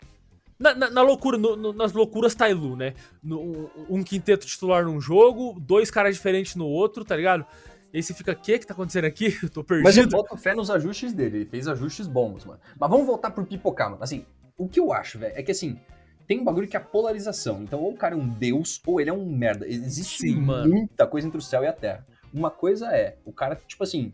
[0.58, 2.94] Na, na- na loucura, no- no- nas loucuras Tailu, né?
[3.24, 7.46] No- um, quinteto titular num jogo, dois caras diferentes no outro, tá ligado?
[7.94, 9.26] E aí você fica, o que que tá acontecendo aqui?
[9.44, 10.10] Eu tô Mas eu perdido.
[10.12, 12.60] boto fé nos ajustes dele, ele fez ajustes bons, mano.
[12.80, 14.02] Mas vamos voltar pro pipocar, mano.
[14.04, 14.26] Assim,
[14.58, 15.80] o que eu acho, velho, é que assim,
[16.28, 17.64] tem um bagulho que é a polarização.
[17.64, 19.68] Então, ou o cara é um deus, ou ele é um merda.
[19.68, 20.74] Existe Sim, mano.
[20.74, 22.06] muita coisa entre o céu e a terra.
[22.34, 24.12] Uma coisa é, o cara, tipo assim,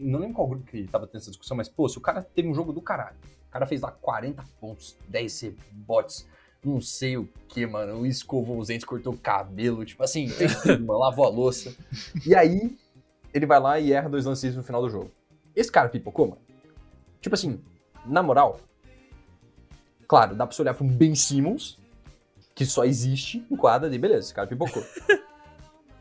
[0.00, 2.48] não lembro qual grupo que tava tendo essa discussão, mas, pô, se o cara teve
[2.48, 3.16] um jogo do caralho,
[3.48, 6.28] o cara fez lá 40 pontos, 10 rebotes,
[6.64, 10.28] não sei o que, mano, escovou os dentes, cortou o cabelo, tipo assim,
[10.80, 11.74] mano, lavou a louça.
[12.24, 12.76] E aí,
[13.34, 15.10] ele vai lá e erra dois lances no final do jogo.
[15.56, 16.42] Esse cara pipocou, mano.
[17.20, 17.60] Tipo assim,
[18.06, 18.60] na moral,
[20.12, 21.78] claro, dá pra você olhar pra um Ben Simmons,
[22.54, 24.84] que só existe em quadra, e beleza, esse cara pipocou.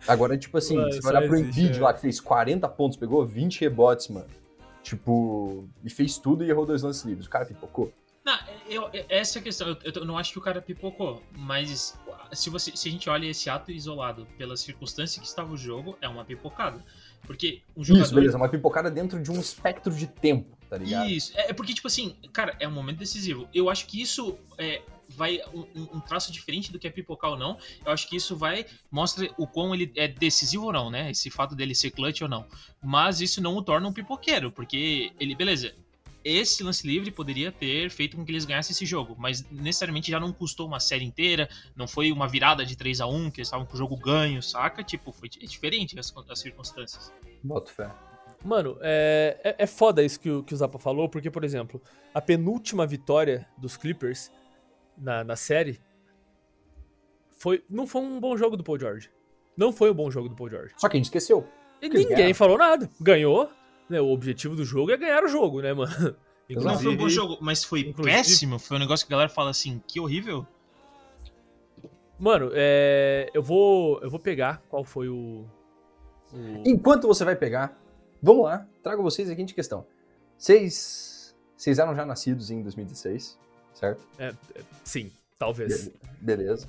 [0.06, 1.82] Agora, tipo assim, Mano, você vai olhar pro Embiid é.
[1.82, 4.28] lá, que fez 40 pontos, pegou 20 rebotes, mano.
[4.84, 7.26] Tipo, e fez tudo e errou dois lances livres.
[7.26, 7.94] O cara pipocou.
[8.26, 9.70] Não, eu, eu- essa é a questão.
[9.82, 11.98] Eu, eu não acho que o cara pipocou, mas
[12.34, 15.98] se, você, se a gente olha esse ato isolado pela circunstância que estava o jogo,
[16.02, 16.84] é uma pipocada.
[17.26, 18.06] Porque um jogador.
[18.06, 21.10] Isso, beleza, uma pipocada dentro de um espectro de tempo, tá ligado?
[21.10, 23.48] Isso, é é porque, tipo assim, cara, é um momento decisivo.
[23.54, 25.66] Eu acho que isso é, vai um,
[25.98, 27.58] um- traço diferente do que é pipocar ou não.
[27.86, 31.12] Eu acho que isso vai mostra o quão ele é decisivo ou não, né?
[31.12, 32.46] Esse fato dele ser clutch ou não.
[32.82, 35.74] Mas isso não o torna um pipoqueiro, porque ele, beleza.
[36.24, 40.20] Esse lance livre poderia ter feito com que eles ganhassem esse jogo, mas necessariamente já
[40.20, 43.48] não custou uma série inteira, não foi uma virada de 3 a 1 que eles
[43.48, 44.84] estavam com o jogo ganho, saca?
[44.84, 47.12] Tipo, foi é diferente as, as circunstâncias.
[47.44, 47.92] Boto fé.
[48.44, 51.82] Mano, é, é, é foda isso que o, que o Zappa falou, porque, por exemplo,
[52.14, 54.32] a penúltima vitória dos Clippers
[54.98, 55.80] na, na série
[57.38, 59.12] foi, não foi um bom jogo do Paul George.
[59.56, 60.74] Não foi um bom jogo do Paul George.
[60.78, 61.48] Só que a gente esqueceu.
[61.82, 62.34] E ninguém ganharam.
[62.36, 62.90] falou nada.
[63.00, 63.50] Ganhou.
[63.90, 65.92] Né, o objetivo do jogo é ganhar o jogo, né, mano?
[66.50, 68.58] Não foi um bom Inclusive- jogo, mas foi inclusive- péssimo.
[68.60, 70.46] Foi um negócio que a galera fala assim, que horrível.
[72.20, 75.46] Mano, é, eu vou eu vou pegar qual foi o,
[76.34, 77.81] o- Enquanto você vai pegar,
[78.22, 79.86] vamos lá, trago vocês a seguinte questão.
[80.38, 83.38] Vocês, vocês eram já nascidos em 2016,
[83.74, 84.02] certo?
[84.84, 85.86] sim, talvez.
[85.88, 86.68] Be- Beleza.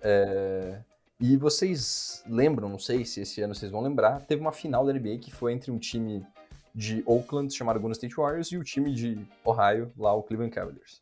[0.00, 0.80] É,
[1.20, 4.92] E vocês lembram, não sei se esse ano vocês vão lembrar, teve uma final da
[4.92, 6.26] NBA que foi entre um time
[6.74, 11.00] de Oakland, chamado Golden State Warriors, e o time de Ohio, lá o Cleveland Cavaliers.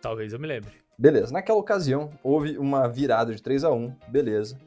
[0.00, 0.72] Talvez eu me lembre.
[0.98, 4.58] Beleza, naquela ocasião houve uma virada de 3 a 1 beleza.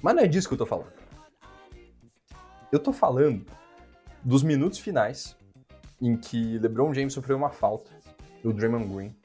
[0.00, 0.92] Mas não é disso que eu tô falando.
[2.70, 3.44] Eu tô falando
[4.24, 5.36] dos minutos finais
[6.00, 7.90] em que LeBron James sofreu uma falta
[8.42, 9.16] do Draymond Green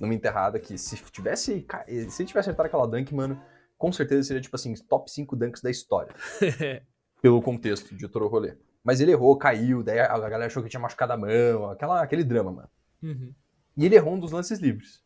[0.00, 1.66] numa enterrada que se tivesse,
[2.08, 3.40] se ele tivesse acertado aquela dunk, mano,
[3.76, 6.14] com certeza seria tipo assim, top 5 dunks da história.
[7.20, 8.56] pelo contexto de todo o rolê.
[8.82, 12.24] Mas ele errou, caiu, daí a galera achou que tinha machucado a mão, aquela, aquele
[12.24, 12.68] drama, mano.
[13.02, 13.34] Uhum.
[13.76, 15.02] E ele errou um dos lances livres.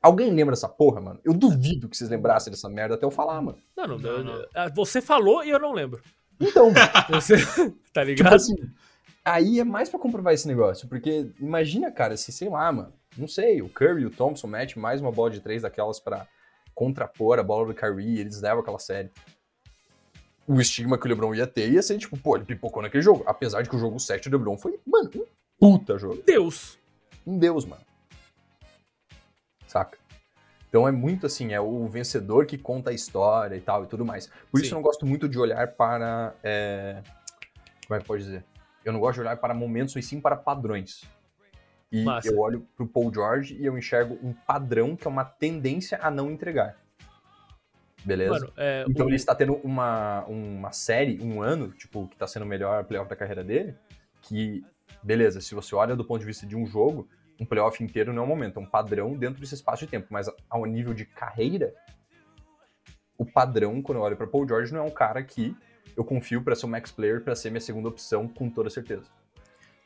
[0.00, 1.20] Alguém lembra dessa porra, mano?
[1.22, 3.58] Eu duvido que vocês lembrassem dessa merda até eu falar, mano.
[3.76, 4.46] Não, não, Não, não.
[4.54, 6.02] ah, Você falou e eu não lembro.
[6.42, 6.72] Então,
[7.10, 7.36] Você,
[7.92, 8.34] tá tipo ligado?
[8.34, 8.54] assim,
[9.24, 13.28] aí é mais pra comprovar esse negócio, porque imagina, cara, se sei lá, mano, não
[13.28, 16.26] sei, o Curry e o Thompson metem mais uma bola de três daquelas pra
[16.74, 19.10] contrapor a bola do Curry, eles levam aquela série.
[20.46, 23.22] O estigma que o LeBron ia ter ia ser tipo, pô, ele pipocou naquele jogo.
[23.26, 25.10] Apesar de que o jogo 7 do LeBron foi, mano,
[25.60, 26.20] um puta jogo.
[26.26, 26.78] Deus.
[27.24, 27.82] um deus, mano.
[29.68, 29.96] Saca?
[30.72, 34.06] Então é muito assim, é o vencedor que conta a história e tal e tudo
[34.06, 34.28] mais.
[34.50, 34.70] Por isso Sim.
[34.70, 36.34] eu não gosto muito de olhar para.
[36.42, 37.02] é,
[37.86, 38.42] Como é que pode dizer?
[38.82, 41.02] Eu não gosto de olhar para momentos, e sim para padrões.
[41.92, 42.28] E Massa.
[42.32, 46.10] eu olho pro Paul George e eu enxergo um padrão que é uma tendência a
[46.10, 46.74] não entregar.
[48.02, 48.32] Beleza?
[48.32, 52.26] Mano, é, Então o- ele está tendo uma, uma série, um ano, tipo, que está
[52.26, 53.74] sendo o melhor playoff da carreira dele,
[54.22, 54.64] que,
[55.02, 57.06] beleza, se você olha do ponto de vista de um jogo,
[57.42, 60.06] um playoff inteiro não é um momento, é um padrão dentro desse espaço de tempo,
[60.10, 61.74] mas ao nível de carreira,
[63.18, 65.56] o padrão, quando eu olho para Paul George, não é um cara que
[65.96, 69.04] eu confio para ser o max player, para ser minha segunda opção, com toda certeza.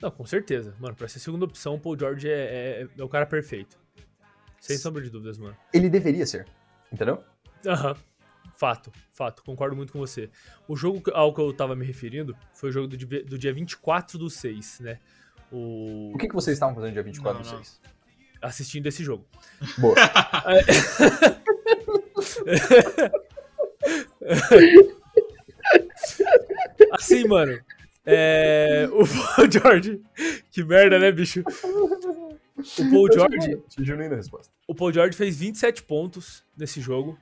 [0.00, 0.74] Não, com certeza.
[0.78, 3.78] Mano, pra ser segunda opção, o Paul George é, é- é o cara perfeito.
[4.60, 5.56] Sem sombra de dúvidas, mano.
[5.72, 6.46] Ele deveria ser,
[6.92, 7.22] entendeu?
[7.66, 7.96] Aham.
[8.54, 9.42] Fato, fato.
[9.42, 10.30] Concordo muito com você.
[10.66, 13.52] O jogo ao que eu tava me referindo foi o jogo do, dia- do dia
[13.52, 14.98] 24 do 6, né?
[15.50, 16.12] O...
[16.14, 17.64] O que, que vocês estavam fazendo dia 24 Não, de não.
[17.64, 17.80] 6?
[18.42, 19.26] Assistindo esse jogo.
[19.78, 19.94] Boa.
[26.92, 27.58] Assim, mano.
[28.04, 28.88] É.
[28.92, 30.00] O Paul George.
[30.50, 31.42] Que merda, né, bicho?
[31.42, 33.62] O Paul George.
[33.78, 34.52] Genuína resposta.
[34.66, 37.18] O Paul George fez 27 pontos nesse jogo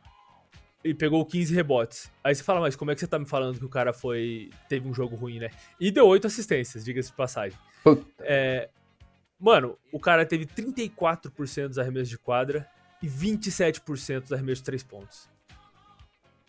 [0.85, 2.11] e pegou 15 rebotes.
[2.23, 4.51] Aí você fala, mas como é que você tá me falando que o cara foi
[4.69, 5.51] teve um jogo ruim, né?
[5.81, 7.59] E deu 8 assistências, diga-se de passagem.
[8.21, 8.69] É,
[9.39, 12.67] Mano, o cara teve 34% dos arremessos de quadra
[13.03, 15.29] e 27% dos arremessos de 3 pontos.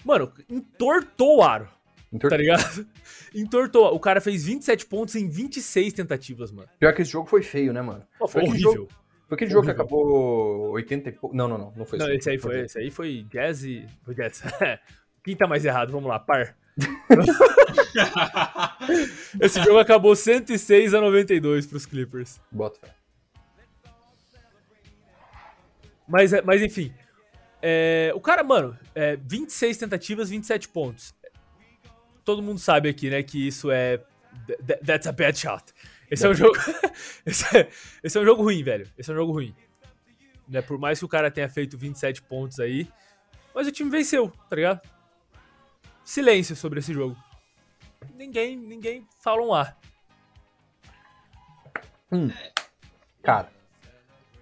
[0.03, 1.67] Mano, entortou o aro,
[2.13, 2.87] Entor- tá ligado?
[3.35, 3.93] Entortou.
[3.93, 6.69] O cara fez 27 pontos em 26 tentativas, mano.
[6.79, 8.05] Pior que esse jogo foi feio, né, mano?
[8.29, 8.87] Foi horrível.
[9.27, 11.35] Foi aquele jogo que acabou 80 e pouco.
[11.35, 11.73] Não, não, não.
[11.75, 12.17] Não foi Não, esse.
[12.17, 13.85] esse aí foi, esse aí foi jazz e...
[14.03, 14.43] Foi jazz.
[15.23, 15.91] Quem tá mais errado?
[15.91, 16.55] Vamos lá, par.
[19.39, 22.39] Esse jogo acabou 106 a 92 pros Clippers.
[22.51, 22.93] Bota fé.
[26.07, 26.93] Mas, é- mas enfim.
[27.61, 31.13] é, o cara, mano, é, 26 tentativas, 27 pontos.
[32.23, 33.97] Todo mundo sabe aqui, né, que isso é.
[34.65, 35.63] th- That's a bad shot.
[36.09, 36.57] Esse é um jogo.
[37.25, 37.69] esse, é,
[38.03, 38.87] esse é um jogo ruim, velho.
[38.97, 39.55] Esse é um jogo ruim.
[40.47, 42.87] Né, por mais que o cara tenha feito 27 pontos aí.
[43.53, 44.81] Mas o time venceu, tá ligado?
[46.05, 47.17] Silêncio sobre esse jogo.
[48.15, 49.75] Ninguém, ninguém fala um A.
[53.23, 53.49] Cara,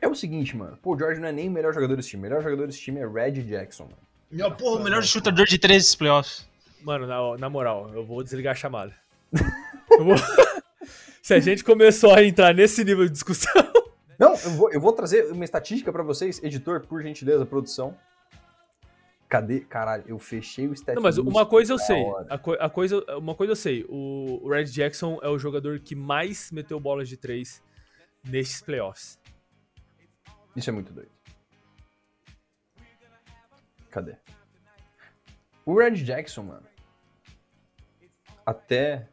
[0.02, 0.78] é o seguinte, mano.
[0.82, 2.20] Pô, o George não é nem o melhor jogador desse time.
[2.22, 3.98] O melhor jogador desse time é Red Jackson, mano.
[4.30, 6.48] Meu, porra, o melhor chutador de três desses playoffs.
[6.82, 8.94] Mano, na, na moral, eu vou desligar a chamada.
[9.92, 10.16] Eu vou-
[11.22, 13.52] Se a gente começou a entrar nesse nível de discussão.
[14.20, 16.42] Não, eu vou, eu vou trazer uma estatística pra vocês.
[16.44, 17.96] Editor, por gentileza, produção.
[19.34, 19.62] Cadê?
[19.62, 22.06] Caralho, eu fechei o stat Não, mas uma coisa eu sei.
[22.30, 23.84] A, co- a coisa, uma coisa eu sei.
[23.90, 27.60] O, o Red Jackson é o jogador que mais meteu bolas de três
[28.24, 29.18] nestes playoffs.
[30.56, 31.10] Isso é muito doido.
[33.90, 34.18] Cadê?
[35.66, 36.68] O Red Jackson, mano.
[38.46, 39.08] Até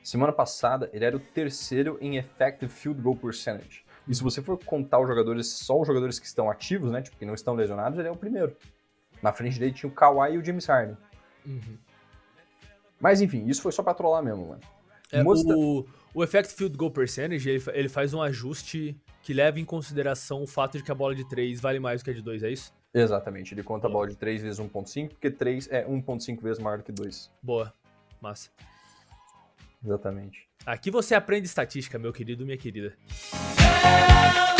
[0.00, 3.84] semana passada, ele era o terceiro em effective field goal percentage.
[4.06, 7.02] E se você for contar os jogadores, só os jogadores que estão ativos, né?
[7.02, 8.56] Tipo, que não estão lesionados, ele é o primeiro.
[9.22, 10.96] Na frente dele tinha o Kawhi e o James Harden.
[13.00, 14.60] Mas enfim, isso foi só pra trollar mesmo, mano.
[15.12, 19.60] É, Mostra- o, o Effect Field Goal Percentage, ele, ele faz um ajuste que leva
[19.60, 22.14] em consideração o fato de que a bola de três vale mais do que a
[22.14, 22.72] de dois, é isso?
[22.94, 26.78] Exatamente, ele conta a bola de 3 vezes 1.5, porque 3 é 1.5 vezes maior
[26.78, 27.30] do que 2.
[27.42, 27.70] Boa.
[28.22, 28.48] Massa.
[29.84, 30.48] Exatamente.
[30.64, 32.96] Aqui você aprende estatística, meu querido, minha querida.
[33.28, 34.55] É,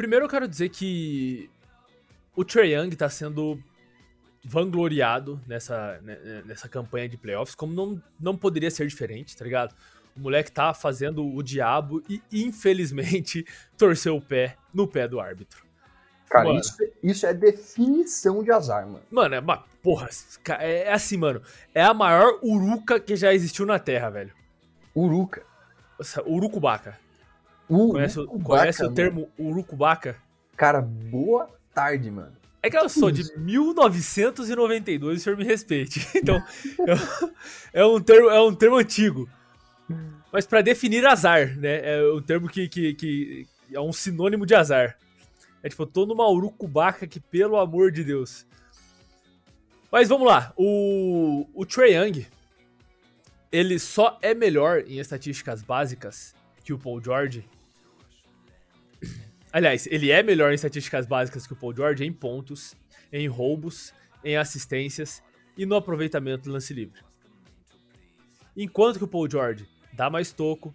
[0.00, 1.50] Primeiro eu quero dizer que
[2.34, 3.62] o Trae Young tá sendo
[4.42, 9.74] vangloriado nessa, né, nessa campanha de playoffs, como não, não poderia ser diferente, tá ligado?
[10.16, 13.44] O moleque tá fazendo o diabo e, infelizmente,
[13.76, 15.66] torceu o pé no pé do árbitro.
[16.30, 16.60] Cara, Mano.
[16.60, 19.04] isso, isso é definição de azar, mano.
[19.10, 19.64] Mano, é uma.
[19.82, 20.08] Porra,
[20.60, 21.42] é, é assim, mano.
[21.74, 24.32] É a maior uruca que já existiu na Terra, velho.
[24.96, 25.42] Uruca.
[26.26, 26.98] Urucubaca.
[27.70, 30.16] U- Conhece, Urucubaca, conhece o termo urucubaca?
[30.56, 32.32] Cara, boa tarde, mano.
[32.62, 36.06] É que eu sou de 1992, o senhor me respeite.
[36.14, 36.42] Então,
[37.72, 39.28] é, um termo, é um termo antigo.
[40.32, 41.96] Mas pra definir azar, né?
[41.96, 44.98] É um termo que, que, que é um sinônimo de azar.
[45.62, 48.46] É tipo, eu tô numa urucubaca que, pelo amor de Deus.
[49.90, 50.52] Mas vamos lá.
[50.56, 52.26] O, o Trae Young,
[53.50, 57.44] ele só é melhor em estatísticas básicas que o Paul George.
[59.52, 62.74] Aliás, ele é melhor em estatísticas básicas que o Paul George em pontos,
[63.12, 63.92] em roubos,
[64.24, 65.22] em assistências
[65.56, 67.00] e no aproveitamento do lance livre.
[68.56, 70.74] Enquanto que o Paul George dá mais toco,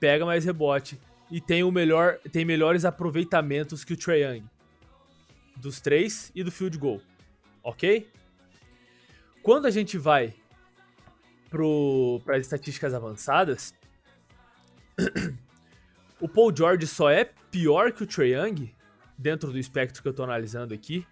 [0.00, 0.98] pega mais rebote
[1.30, 4.44] e tem o melhor, tem melhores aproveitamentos que o Trae Young
[5.56, 7.00] dos três e do field goal,
[7.62, 8.08] ok?
[9.42, 10.34] Quando a gente vai
[11.50, 13.74] para as estatísticas avançadas,
[16.24, 18.74] o Paul George só é pior que o Trae Young,
[19.18, 21.06] dentro do espectro que eu tô analisando aqui,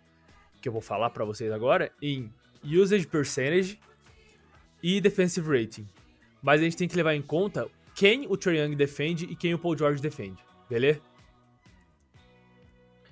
[0.58, 2.32] que eu vou falar pra vocês agora, em
[2.64, 3.78] usage percentage
[4.82, 5.86] e defensive rating.
[6.40, 9.52] Mas a gente tem que levar em conta quem o Trae Young defende e quem
[9.52, 11.02] o Paul George defende, beleza?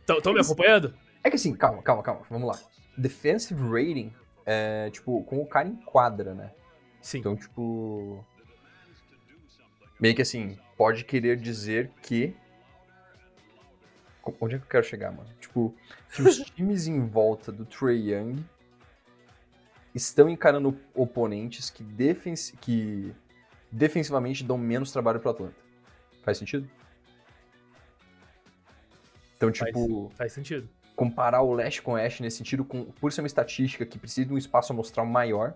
[0.08, 0.94] Estão me acompanhando?
[1.22, 2.22] É que assim, calma, calma, calma.
[2.30, 2.58] Vamos lá.
[2.96, 4.10] Defensive rating
[4.46, 6.50] é, tipo, com o cara em quadra, né?
[7.02, 7.18] Sim.
[7.18, 8.24] Então, tipo.
[10.00, 12.34] Meio que assim, pode querer dizer que.
[14.40, 15.28] Onde é que eu quero chegar, mano?
[15.38, 15.74] Tipo,
[16.10, 18.42] que os times em volta do Trey Young
[19.94, 23.14] estão encarando oponentes que, defens que
[23.70, 25.56] defensivamente dão menos trabalho pro Atlanta.
[26.22, 26.66] Faz sentido?
[29.36, 30.66] Então, Faz, tipo, faz sentido.
[30.96, 34.28] comparar o leste com o oeste nesse sentido, com, por ser uma estatística que precisa
[34.28, 35.54] de um espaço amostral maior,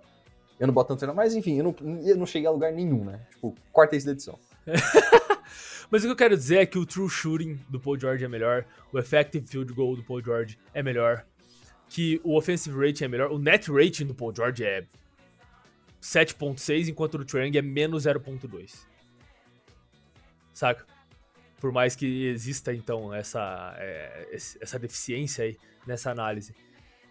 [0.60, 3.26] Eu não boto tanto mas enfim, eu não, eu não cheguei a lugar nenhum, né?
[3.30, 4.38] Tipo, quarta da edição.
[5.90, 8.28] Mas o que eu quero dizer é que o true shooting do Paul George é
[8.28, 11.24] melhor, o effective field goal do Paul George é melhor,
[11.88, 14.84] que o offensive rating é melhor, o net rating do Paul George é
[16.04, 18.86] 7.6, enquanto o Trae é menos 0.2.
[20.52, 20.86] Saca?
[21.58, 24.28] Por mais que exista, então, essa, é,
[24.60, 26.54] essa deficiência aí nessa análise,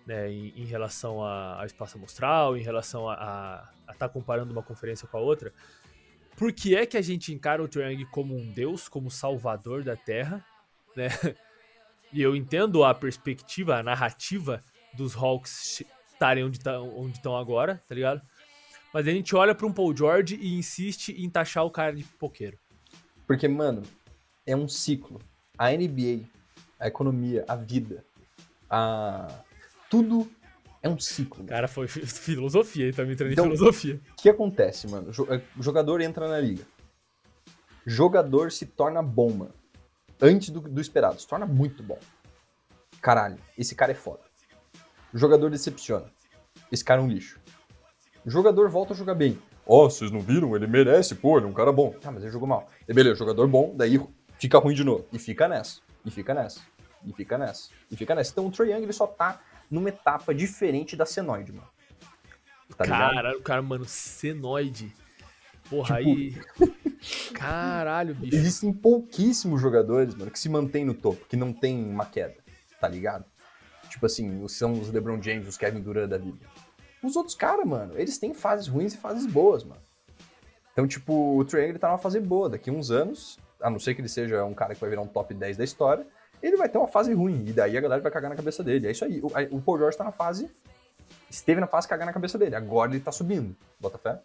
[0.05, 4.61] né, em, em relação a, a, espaço amostral, em relação a estar tá comparando uma
[4.61, 5.51] conferência com a outra,
[6.43, 9.95] por que é que a gente encara o Young como um deus, como salvador da
[9.95, 10.45] Terra,
[10.93, 11.07] né?
[12.11, 14.61] E eu entendo a perspectiva, a narrativa
[14.93, 18.21] dos Hawks estarem onde estão agora, tá ligado?
[18.93, 22.03] Mas a gente olha para um Paul George e insiste em taxar o cara de
[22.03, 22.59] poqueiro.
[23.25, 23.81] Porque, mano,
[24.45, 25.19] é um ciclo.
[25.57, 26.25] A NBA,
[26.77, 28.05] a economia, a vida,
[28.69, 29.27] a
[29.89, 30.29] tudo
[30.83, 31.45] é um ciclo.
[31.45, 34.01] Cara, foi filosofia, ele tá me entrando então, em filosofia.
[34.11, 35.11] O que acontece, mano?
[35.57, 36.63] O jogador entra na liga.
[37.85, 39.53] Jogador se torna bom, mano.
[40.21, 41.97] Antes do, do esperado, se torna muito bom.
[43.01, 44.21] Caralho, esse cara é foda.
[45.13, 46.11] O jogador decepciona.
[46.71, 47.39] Esse cara é um lixo.
[48.25, 49.39] O jogador volta a jogar bem.
[49.65, 50.55] Ó, oh, vocês não viram?
[50.55, 51.95] Ele merece, pô, ele é um cara bom.
[52.03, 52.67] Ah, mas ele jogou mal.
[52.87, 53.99] E beleza, jogador bom, daí
[54.37, 55.05] fica ruim de novo.
[55.13, 55.79] E fica nessa.
[56.05, 56.59] E fica nessa.
[57.05, 57.69] E fica nessa.
[57.89, 58.31] E fica nessa.
[58.31, 59.41] Então o Trae Young ele só tá
[59.73, 61.67] numa etapa diferente da senoide, mano.
[62.77, 64.93] Tá Caralho, cara, mano, senoide.
[65.67, 66.09] Porra, tipo...
[66.09, 66.37] aí.
[67.33, 68.35] Caralho, bicho.
[68.35, 72.35] Existem pouquíssimos jogadores, mano, que se mantêm no topo, que não tem uma queda,
[72.79, 73.25] tá ligado?
[73.89, 76.45] Tipo assim, são os LeBron James, os Kevin Durant da vida.
[77.01, 79.81] Os outros caras, mano, eles têm fases ruins e fases boas, mano.
[80.71, 82.49] Então, tipo, o Trae ele tá numa fase boa.
[82.49, 85.07] Daqui uns anos, a não ser que ele seja um cara que vai virar um
[85.07, 86.07] top 10 da história,
[86.43, 87.45] ele vai ter uma fase ruim.
[87.47, 88.87] E daí a galera vai cagar na cabeça dele.
[88.87, 89.21] É isso aí.
[89.21, 90.51] O, o Paul George tá na fase.
[91.29, 92.55] Esteve na fase cagar na cabeça dele.
[92.55, 93.55] Agora ele tá subindo.
[93.79, 94.21] Bota fé?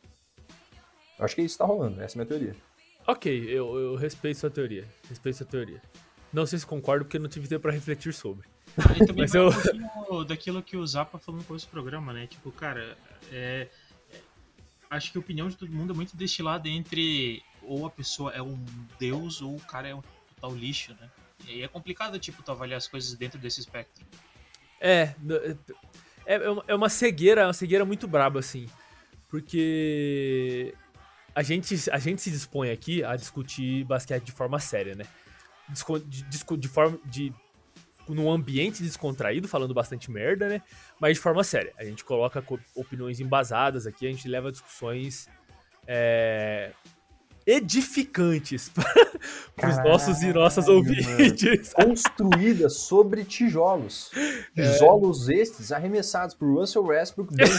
[1.19, 2.03] Eu acho que é isso que tá rolando.
[2.03, 2.57] Essa é a minha teoria.
[3.07, 4.85] Ok, eu, eu respeito sua teoria.
[5.09, 5.81] Respeito sua teoria.
[6.33, 8.47] Não sei se concordo, porque não tive tempo pra refletir sobre.
[8.97, 9.49] E também Mas eu...
[10.11, 12.27] um daquilo que o Zappa falou no começo do programa, né?
[12.27, 12.97] Tipo, cara,
[13.33, 13.69] é,
[14.13, 14.21] é,
[14.91, 18.43] acho que a opinião de todo mundo é muito destilada entre ou a pessoa é
[18.43, 18.59] um
[18.99, 20.03] deus ou o cara é um
[20.35, 21.11] total lixo, né?
[21.49, 24.05] E é complicado, tipo, tu avaliar as coisas dentro desse espectro.
[24.81, 25.15] É,
[26.27, 28.67] é, é, é uma cegueira, uma cegueira muito braba, assim.
[29.29, 30.75] Porque
[31.35, 35.05] a gente, a gente se dispõe aqui a discutir basquete de forma séria, né?
[35.69, 36.99] De, de, de forma.
[37.05, 37.33] De,
[38.09, 40.63] num ambiente descontraído, falando bastante merda, né?
[40.99, 41.75] Mas de forma séria.
[41.77, 42.43] A gente coloca
[42.75, 45.29] opiniões embasadas aqui, a gente leva discussões
[45.87, 46.73] é,
[47.49, 48.71] edificantes
[49.57, 51.73] para os nossos e nossas ouvintes.
[51.73, 54.11] Construídas sobre tijolos.
[54.57, 54.73] É.
[54.73, 55.35] Tijolos é.
[55.35, 57.47] estes arremessados por Russell Westbrook, Ben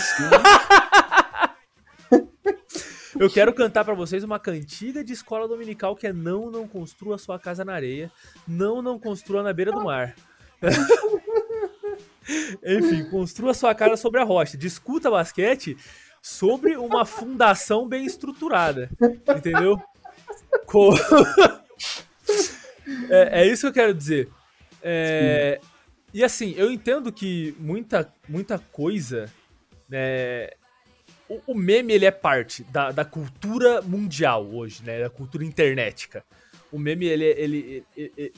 [3.17, 7.17] Eu quero cantar para vocês uma cantiga de escola dominical que é não, não construa
[7.17, 8.11] sua casa na areia,
[8.47, 10.13] não, não construa na beira do mar.
[12.65, 14.57] Enfim, construa sua casa sobre a rocha.
[14.57, 15.77] Discuta basquete
[16.29, 18.89] sobre uma fundação bem estruturada.
[19.35, 19.81] Entendeu?
[20.65, 20.93] Com...
[23.09, 24.29] é, é, isso que eu quero dizer.
[24.81, 25.59] É,
[26.13, 29.25] e assim, eu entendo que muita, muita coisa.
[29.89, 30.49] Né,
[31.27, 35.01] o, o, meme ele é parte da, da cultura mundial hoje, né?
[35.01, 36.23] Da cultura internetica.
[36.71, 38.33] O meme, ele, ele, ele, ele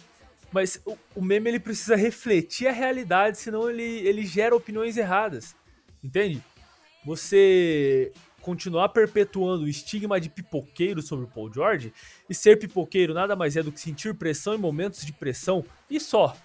[0.52, 5.56] mas o, o, meme ele precisa refletir a realidade, senão ele, ele gera opiniões erradas.
[6.04, 6.42] Entende?
[7.04, 8.12] Você
[8.42, 11.94] continuar perpetuando o estigma de pipoqueiro sobre o Paul George,
[12.30, 16.00] e ser pipoqueiro nada mais é do que sentir pressão em momentos de pressão e
[16.00, 16.36] só.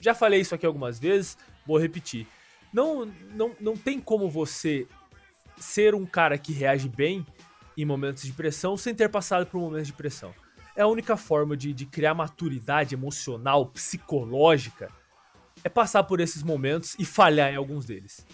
[0.00, 2.26] Já falei isso aqui algumas vezes, vou repetir.
[2.72, 4.86] Não, não, não tem como você
[5.58, 7.26] ser um cara que reage bem
[7.76, 10.34] em momentos de pressão sem ter passado por momentos de pressão.
[10.74, 14.90] É a única forma de, de criar maturidade emocional, psicológica,
[15.64, 18.24] é passar por esses momentos e falhar em alguns deles.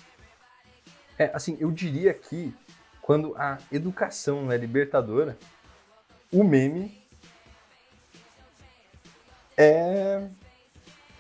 [1.19, 2.55] É, assim, eu diria que
[3.01, 5.37] quando a educação é libertadora,
[6.33, 7.05] o meme
[9.57, 10.27] é.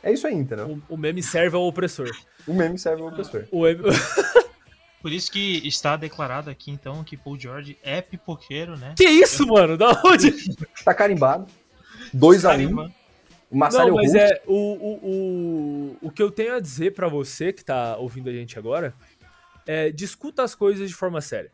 [0.02, 0.80] É isso aí, entendeu?
[0.88, 2.11] O, o meme serve ao opressor.
[2.46, 3.46] O meme serve ao opressor.
[3.50, 3.83] O meme...
[5.00, 8.94] Por isso que está declarado aqui, então, que Paul George é pipoqueiro, né?
[8.96, 9.76] Que isso, mano?
[9.76, 10.33] Da onde?
[10.83, 11.46] Tá carimbado.
[12.12, 12.90] 2 a 1 um.
[13.50, 17.52] O Não, mas é o, o, o, o que eu tenho a dizer para você
[17.52, 18.94] que tá ouvindo a gente agora
[19.67, 21.50] é, discuta as coisas de forma séria.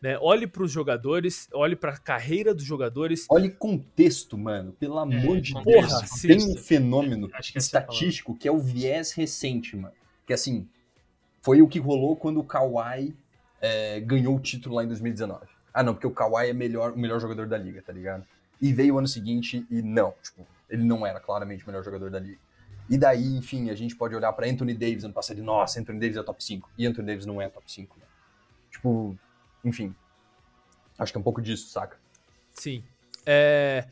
[0.00, 0.18] Né?
[0.18, 3.26] Olhe para os jogadores, olhe para a carreira dos jogadores.
[3.28, 4.72] Olhe contexto, mano.
[4.72, 5.64] Pelo é, amor é, de Deus.
[5.64, 9.94] Porra, tem um fenômeno que estatístico que é o viés recente, mano.
[10.26, 10.66] Que assim,
[11.42, 13.14] foi o que rolou quando o Kawhi
[13.60, 15.46] é, ganhou o título lá em 2019.
[15.72, 18.24] Ah, não, porque o Kawhi é melhor, o melhor jogador da liga, tá ligado?
[18.60, 22.10] E veio o ano seguinte e não, tipo, ele não era claramente o melhor jogador
[22.10, 22.38] da liga.
[22.90, 26.00] E daí, enfim, a gente pode olhar pra Anthony Davis ano passado e, nossa, Anthony
[26.00, 26.68] Davis é top 5.
[26.76, 28.04] E Anthony Davis não é top 5, né?
[28.68, 29.16] Tipo,
[29.64, 29.94] enfim.
[30.98, 31.96] Acho que é um pouco disso, saca?
[32.52, 32.82] Sim.
[33.24, 33.86] É,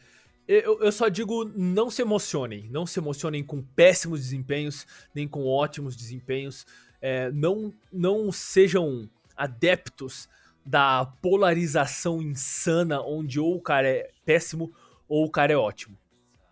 [0.48, 2.68] eu, eu só digo, não se emocionem.
[2.70, 4.84] Não se emocionem com péssimos desempenhos,
[5.14, 6.66] nem com ótimos desempenhos.
[7.00, 10.28] É, não, não sejam adeptos
[10.66, 14.72] da polarização insana, onde ou o cara é péssimo
[15.08, 15.96] ou o cara é ótimo.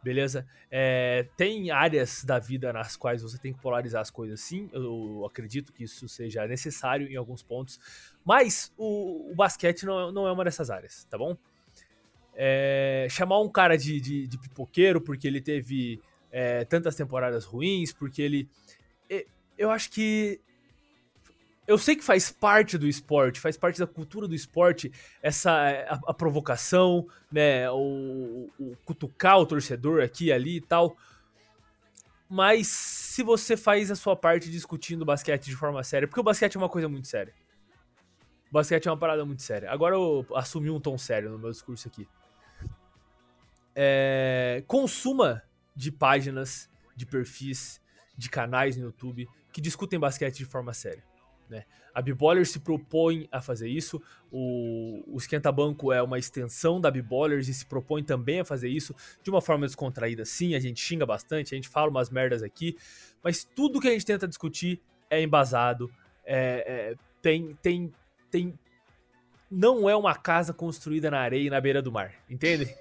[0.07, 0.47] Beleza?
[0.71, 4.71] É, tem áreas da vida nas quais você tem que polarizar as coisas, sim.
[4.73, 7.81] Eu acredito que isso seja necessário em alguns pontos.
[8.25, 11.37] Mas o, o basquete não, não é uma dessas áreas, tá bom?
[12.37, 16.01] É, chamar um cara de, de, de, pipoqueiro porque ele teve
[16.31, 18.49] é, tantas temporadas ruins, porque ele.
[19.59, 20.41] Eu acho que
[21.67, 24.93] eu sei que faz parte do esporte, faz parte da cultura do esporte,
[25.23, 30.97] essa a, a provocação, né, o, o, cutucar o torcedor aqui ali e tal.
[32.29, 36.57] Mas se você faz a sua parte discutindo basquete de forma séria, porque o basquete
[36.57, 37.35] é uma coisa muito séria.
[38.51, 39.71] O basquete é uma parada muito séria.
[39.71, 42.09] Agora eu assumi um tom sério no meu discurso aqui.
[43.75, 45.43] É, consuma
[45.75, 47.81] de páginas, de perfis,
[48.17, 51.03] de canais no YouTube que discutem basquete de forma séria.
[51.49, 51.65] Né?
[51.95, 56.91] A B-Ballers se propõe a fazer isso, o, o Esquenta Banco é uma extensão da
[56.91, 60.25] B-Ballers e se propõe também a fazer isso de uma forma descontraída.
[60.25, 62.77] Sim, a gente xinga bastante, a gente fala umas merdas aqui,
[63.23, 65.91] mas tudo que a gente tenta discutir é embasado,
[66.25, 67.93] é, é, tem, tem,
[68.31, 68.59] tem.
[69.51, 72.75] Não é uma casa construída na areia e na beira do mar, entende?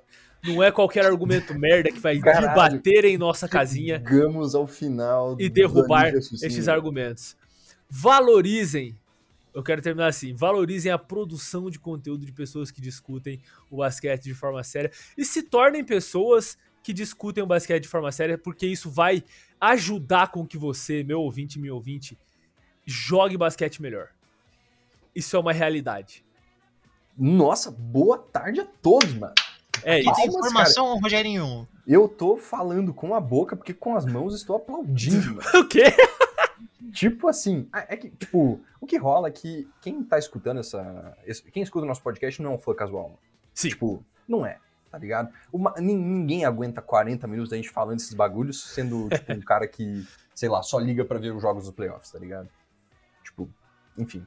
[0.43, 3.97] Não é qualquer argumento merda que vai Caralho, bater em nossa casinha.
[3.97, 7.35] Chegamos ao final e derrubar esses argumentos
[7.89, 8.97] valorizem.
[9.53, 14.23] Eu quero terminar assim: valorizem a produção de conteúdo de pessoas que discutem o basquete
[14.23, 18.67] de forma séria e se tornem pessoas que discutem o basquete de forma séria, porque
[18.67, 19.23] isso vai
[19.59, 22.15] ajudar com que você, meu ouvinte, meu ouvinte,
[22.85, 24.09] jogue basquete melhor.
[25.15, 26.23] Isso é uma realidade.
[27.17, 29.33] Nossa, boa tarde a todos, mano.
[29.83, 30.13] É isso.
[30.13, 31.67] Tem informação, cara, Rogerinho?
[31.87, 35.39] Eu tô falando com a boca, porque com as mãos estou aplaudindo.
[35.57, 35.85] o quê?
[36.91, 41.17] Tipo assim, é que, tipo, o que rola é que quem tá escutando essa.
[41.51, 43.09] Quem escuta o nosso podcast não é um fã casual.
[43.09, 43.19] Mano.
[43.53, 43.69] Sim.
[43.69, 44.59] Tipo, não é,
[44.91, 45.33] tá ligado?
[45.51, 50.05] Uma, ninguém aguenta 40 minutos da gente falando esses bagulhos, sendo, tipo, um cara que,
[50.33, 52.49] sei lá, só liga para ver os jogos dos playoffs, tá ligado?
[53.23, 53.49] Tipo,
[53.97, 54.25] enfim.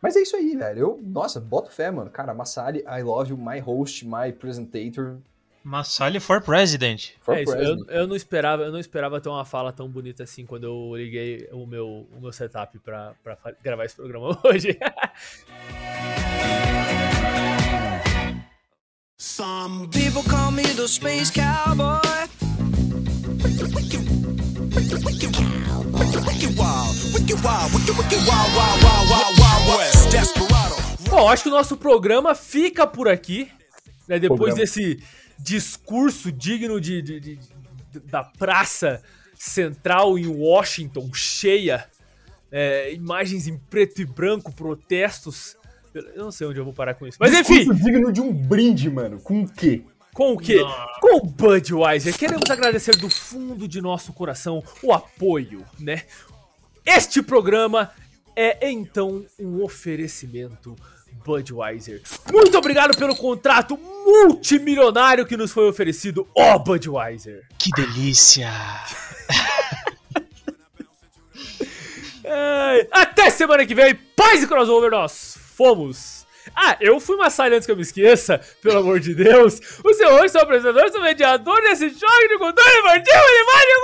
[0.00, 0.78] Mas é isso aí, velho.
[0.78, 2.10] Eu, nossa, boto fé, mano.
[2.10, 5.18] Cara, Massari, I love you, my host, my presentator.
[5.62, 7.12] Massali for president.
[7.20, 10.22] For é isso, eu, eu, não esperava, eu não esperava ter uma fala tão bonita
[10.22, 14.78] assim quando eu liguei o meu, o meu setup pra, pra gravar esse programa hoje.
[19.18, 22.00] Some people call me the space cowboy.
[31.10, 33.50] Bom, acho que o nosso programa fica por aqui.
[34.08, 34.56] Né, depois programa.
[34.58, 35.02] desse
[35.42, 37.60] discurso digno de, de, de, de
[38.04, 39.02] da praça
[39.34, 41.86] central em Washington, cheia,
[42.52, 45.56] é, imagens em preto e branco, protestos.
[45.94, 47.18] Eu não sei onde eu vou parar com isso.
[47.18, 47.58] Mas enfim.
[47.58, 49.20] Discurso digno de um brinde, mano.
[49.20, 49.82] Com o quê?
[50.12, 50.58] Com o quê?
[51.00, 52.16] Com o Budweiser.
[52.16, 56.04] Queremos agradecer do fundo de nosso coração o apoio, né?
[56.84, 57.90] Este programa
[58.36, 60.76] é então um oferecimento
[61.24, 62.02] Budweiser.
[62.32, 67.46] Muito obrigado pelo contrato multimilionário que nos foi oferecido, ó oh, Budweiser.
[67.58, 68.50] Que delícia!
[72.24, 76.20] é, até semana que vem, paz e crossover, nós fomos!
[76.54, 79.60] Ah, eu fui uma saia antes que eu me esqueça, pelo amor de Deus.
[79.84, 83.80] O seu hoje, seu apresentador, seu mediador desse jogo de controle esportivo de mais de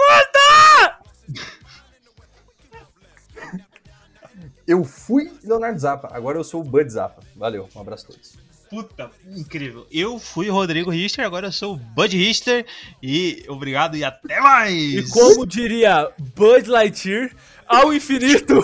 [4.67, 7.23] Eu fui Leonardo Zappa, agora eu sou o Bud Zappa.
[7.37, 8.35] Valeu, um abraço a todos.
[8.69, 9.87] Puta, incrível.
[9.93, 12.67] Eu fui Rodrigo Richter, agora eu sou o Bud Richter.
[13.01, 14.75] E obrigado e até mais!
[14.75, 17.31] E como diria Bud Lightyear,
[17.67, 18.61] ao infinito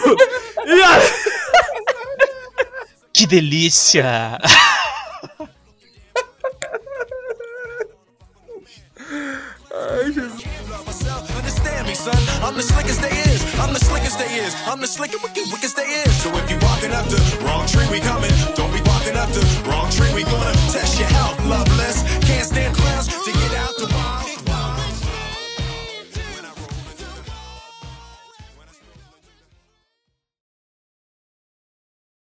[0.66, 0.98] e a...
[3.14, 4.38] Que delícia!
[9.70, 10.42] Ai, Jesus.
[13.82, 14.54] slickest they is.
[14.66, 16.12] I'm the slickest, wicked, wickest they is.
[16.22, 18.32] So if you walking up the wrong tree, we coming.
[18.54, 22.02] Don't be walking up the wrong tree, we gonna test your health, loveless.
[22.24, 24.21] Can't stand clowns to get out the box.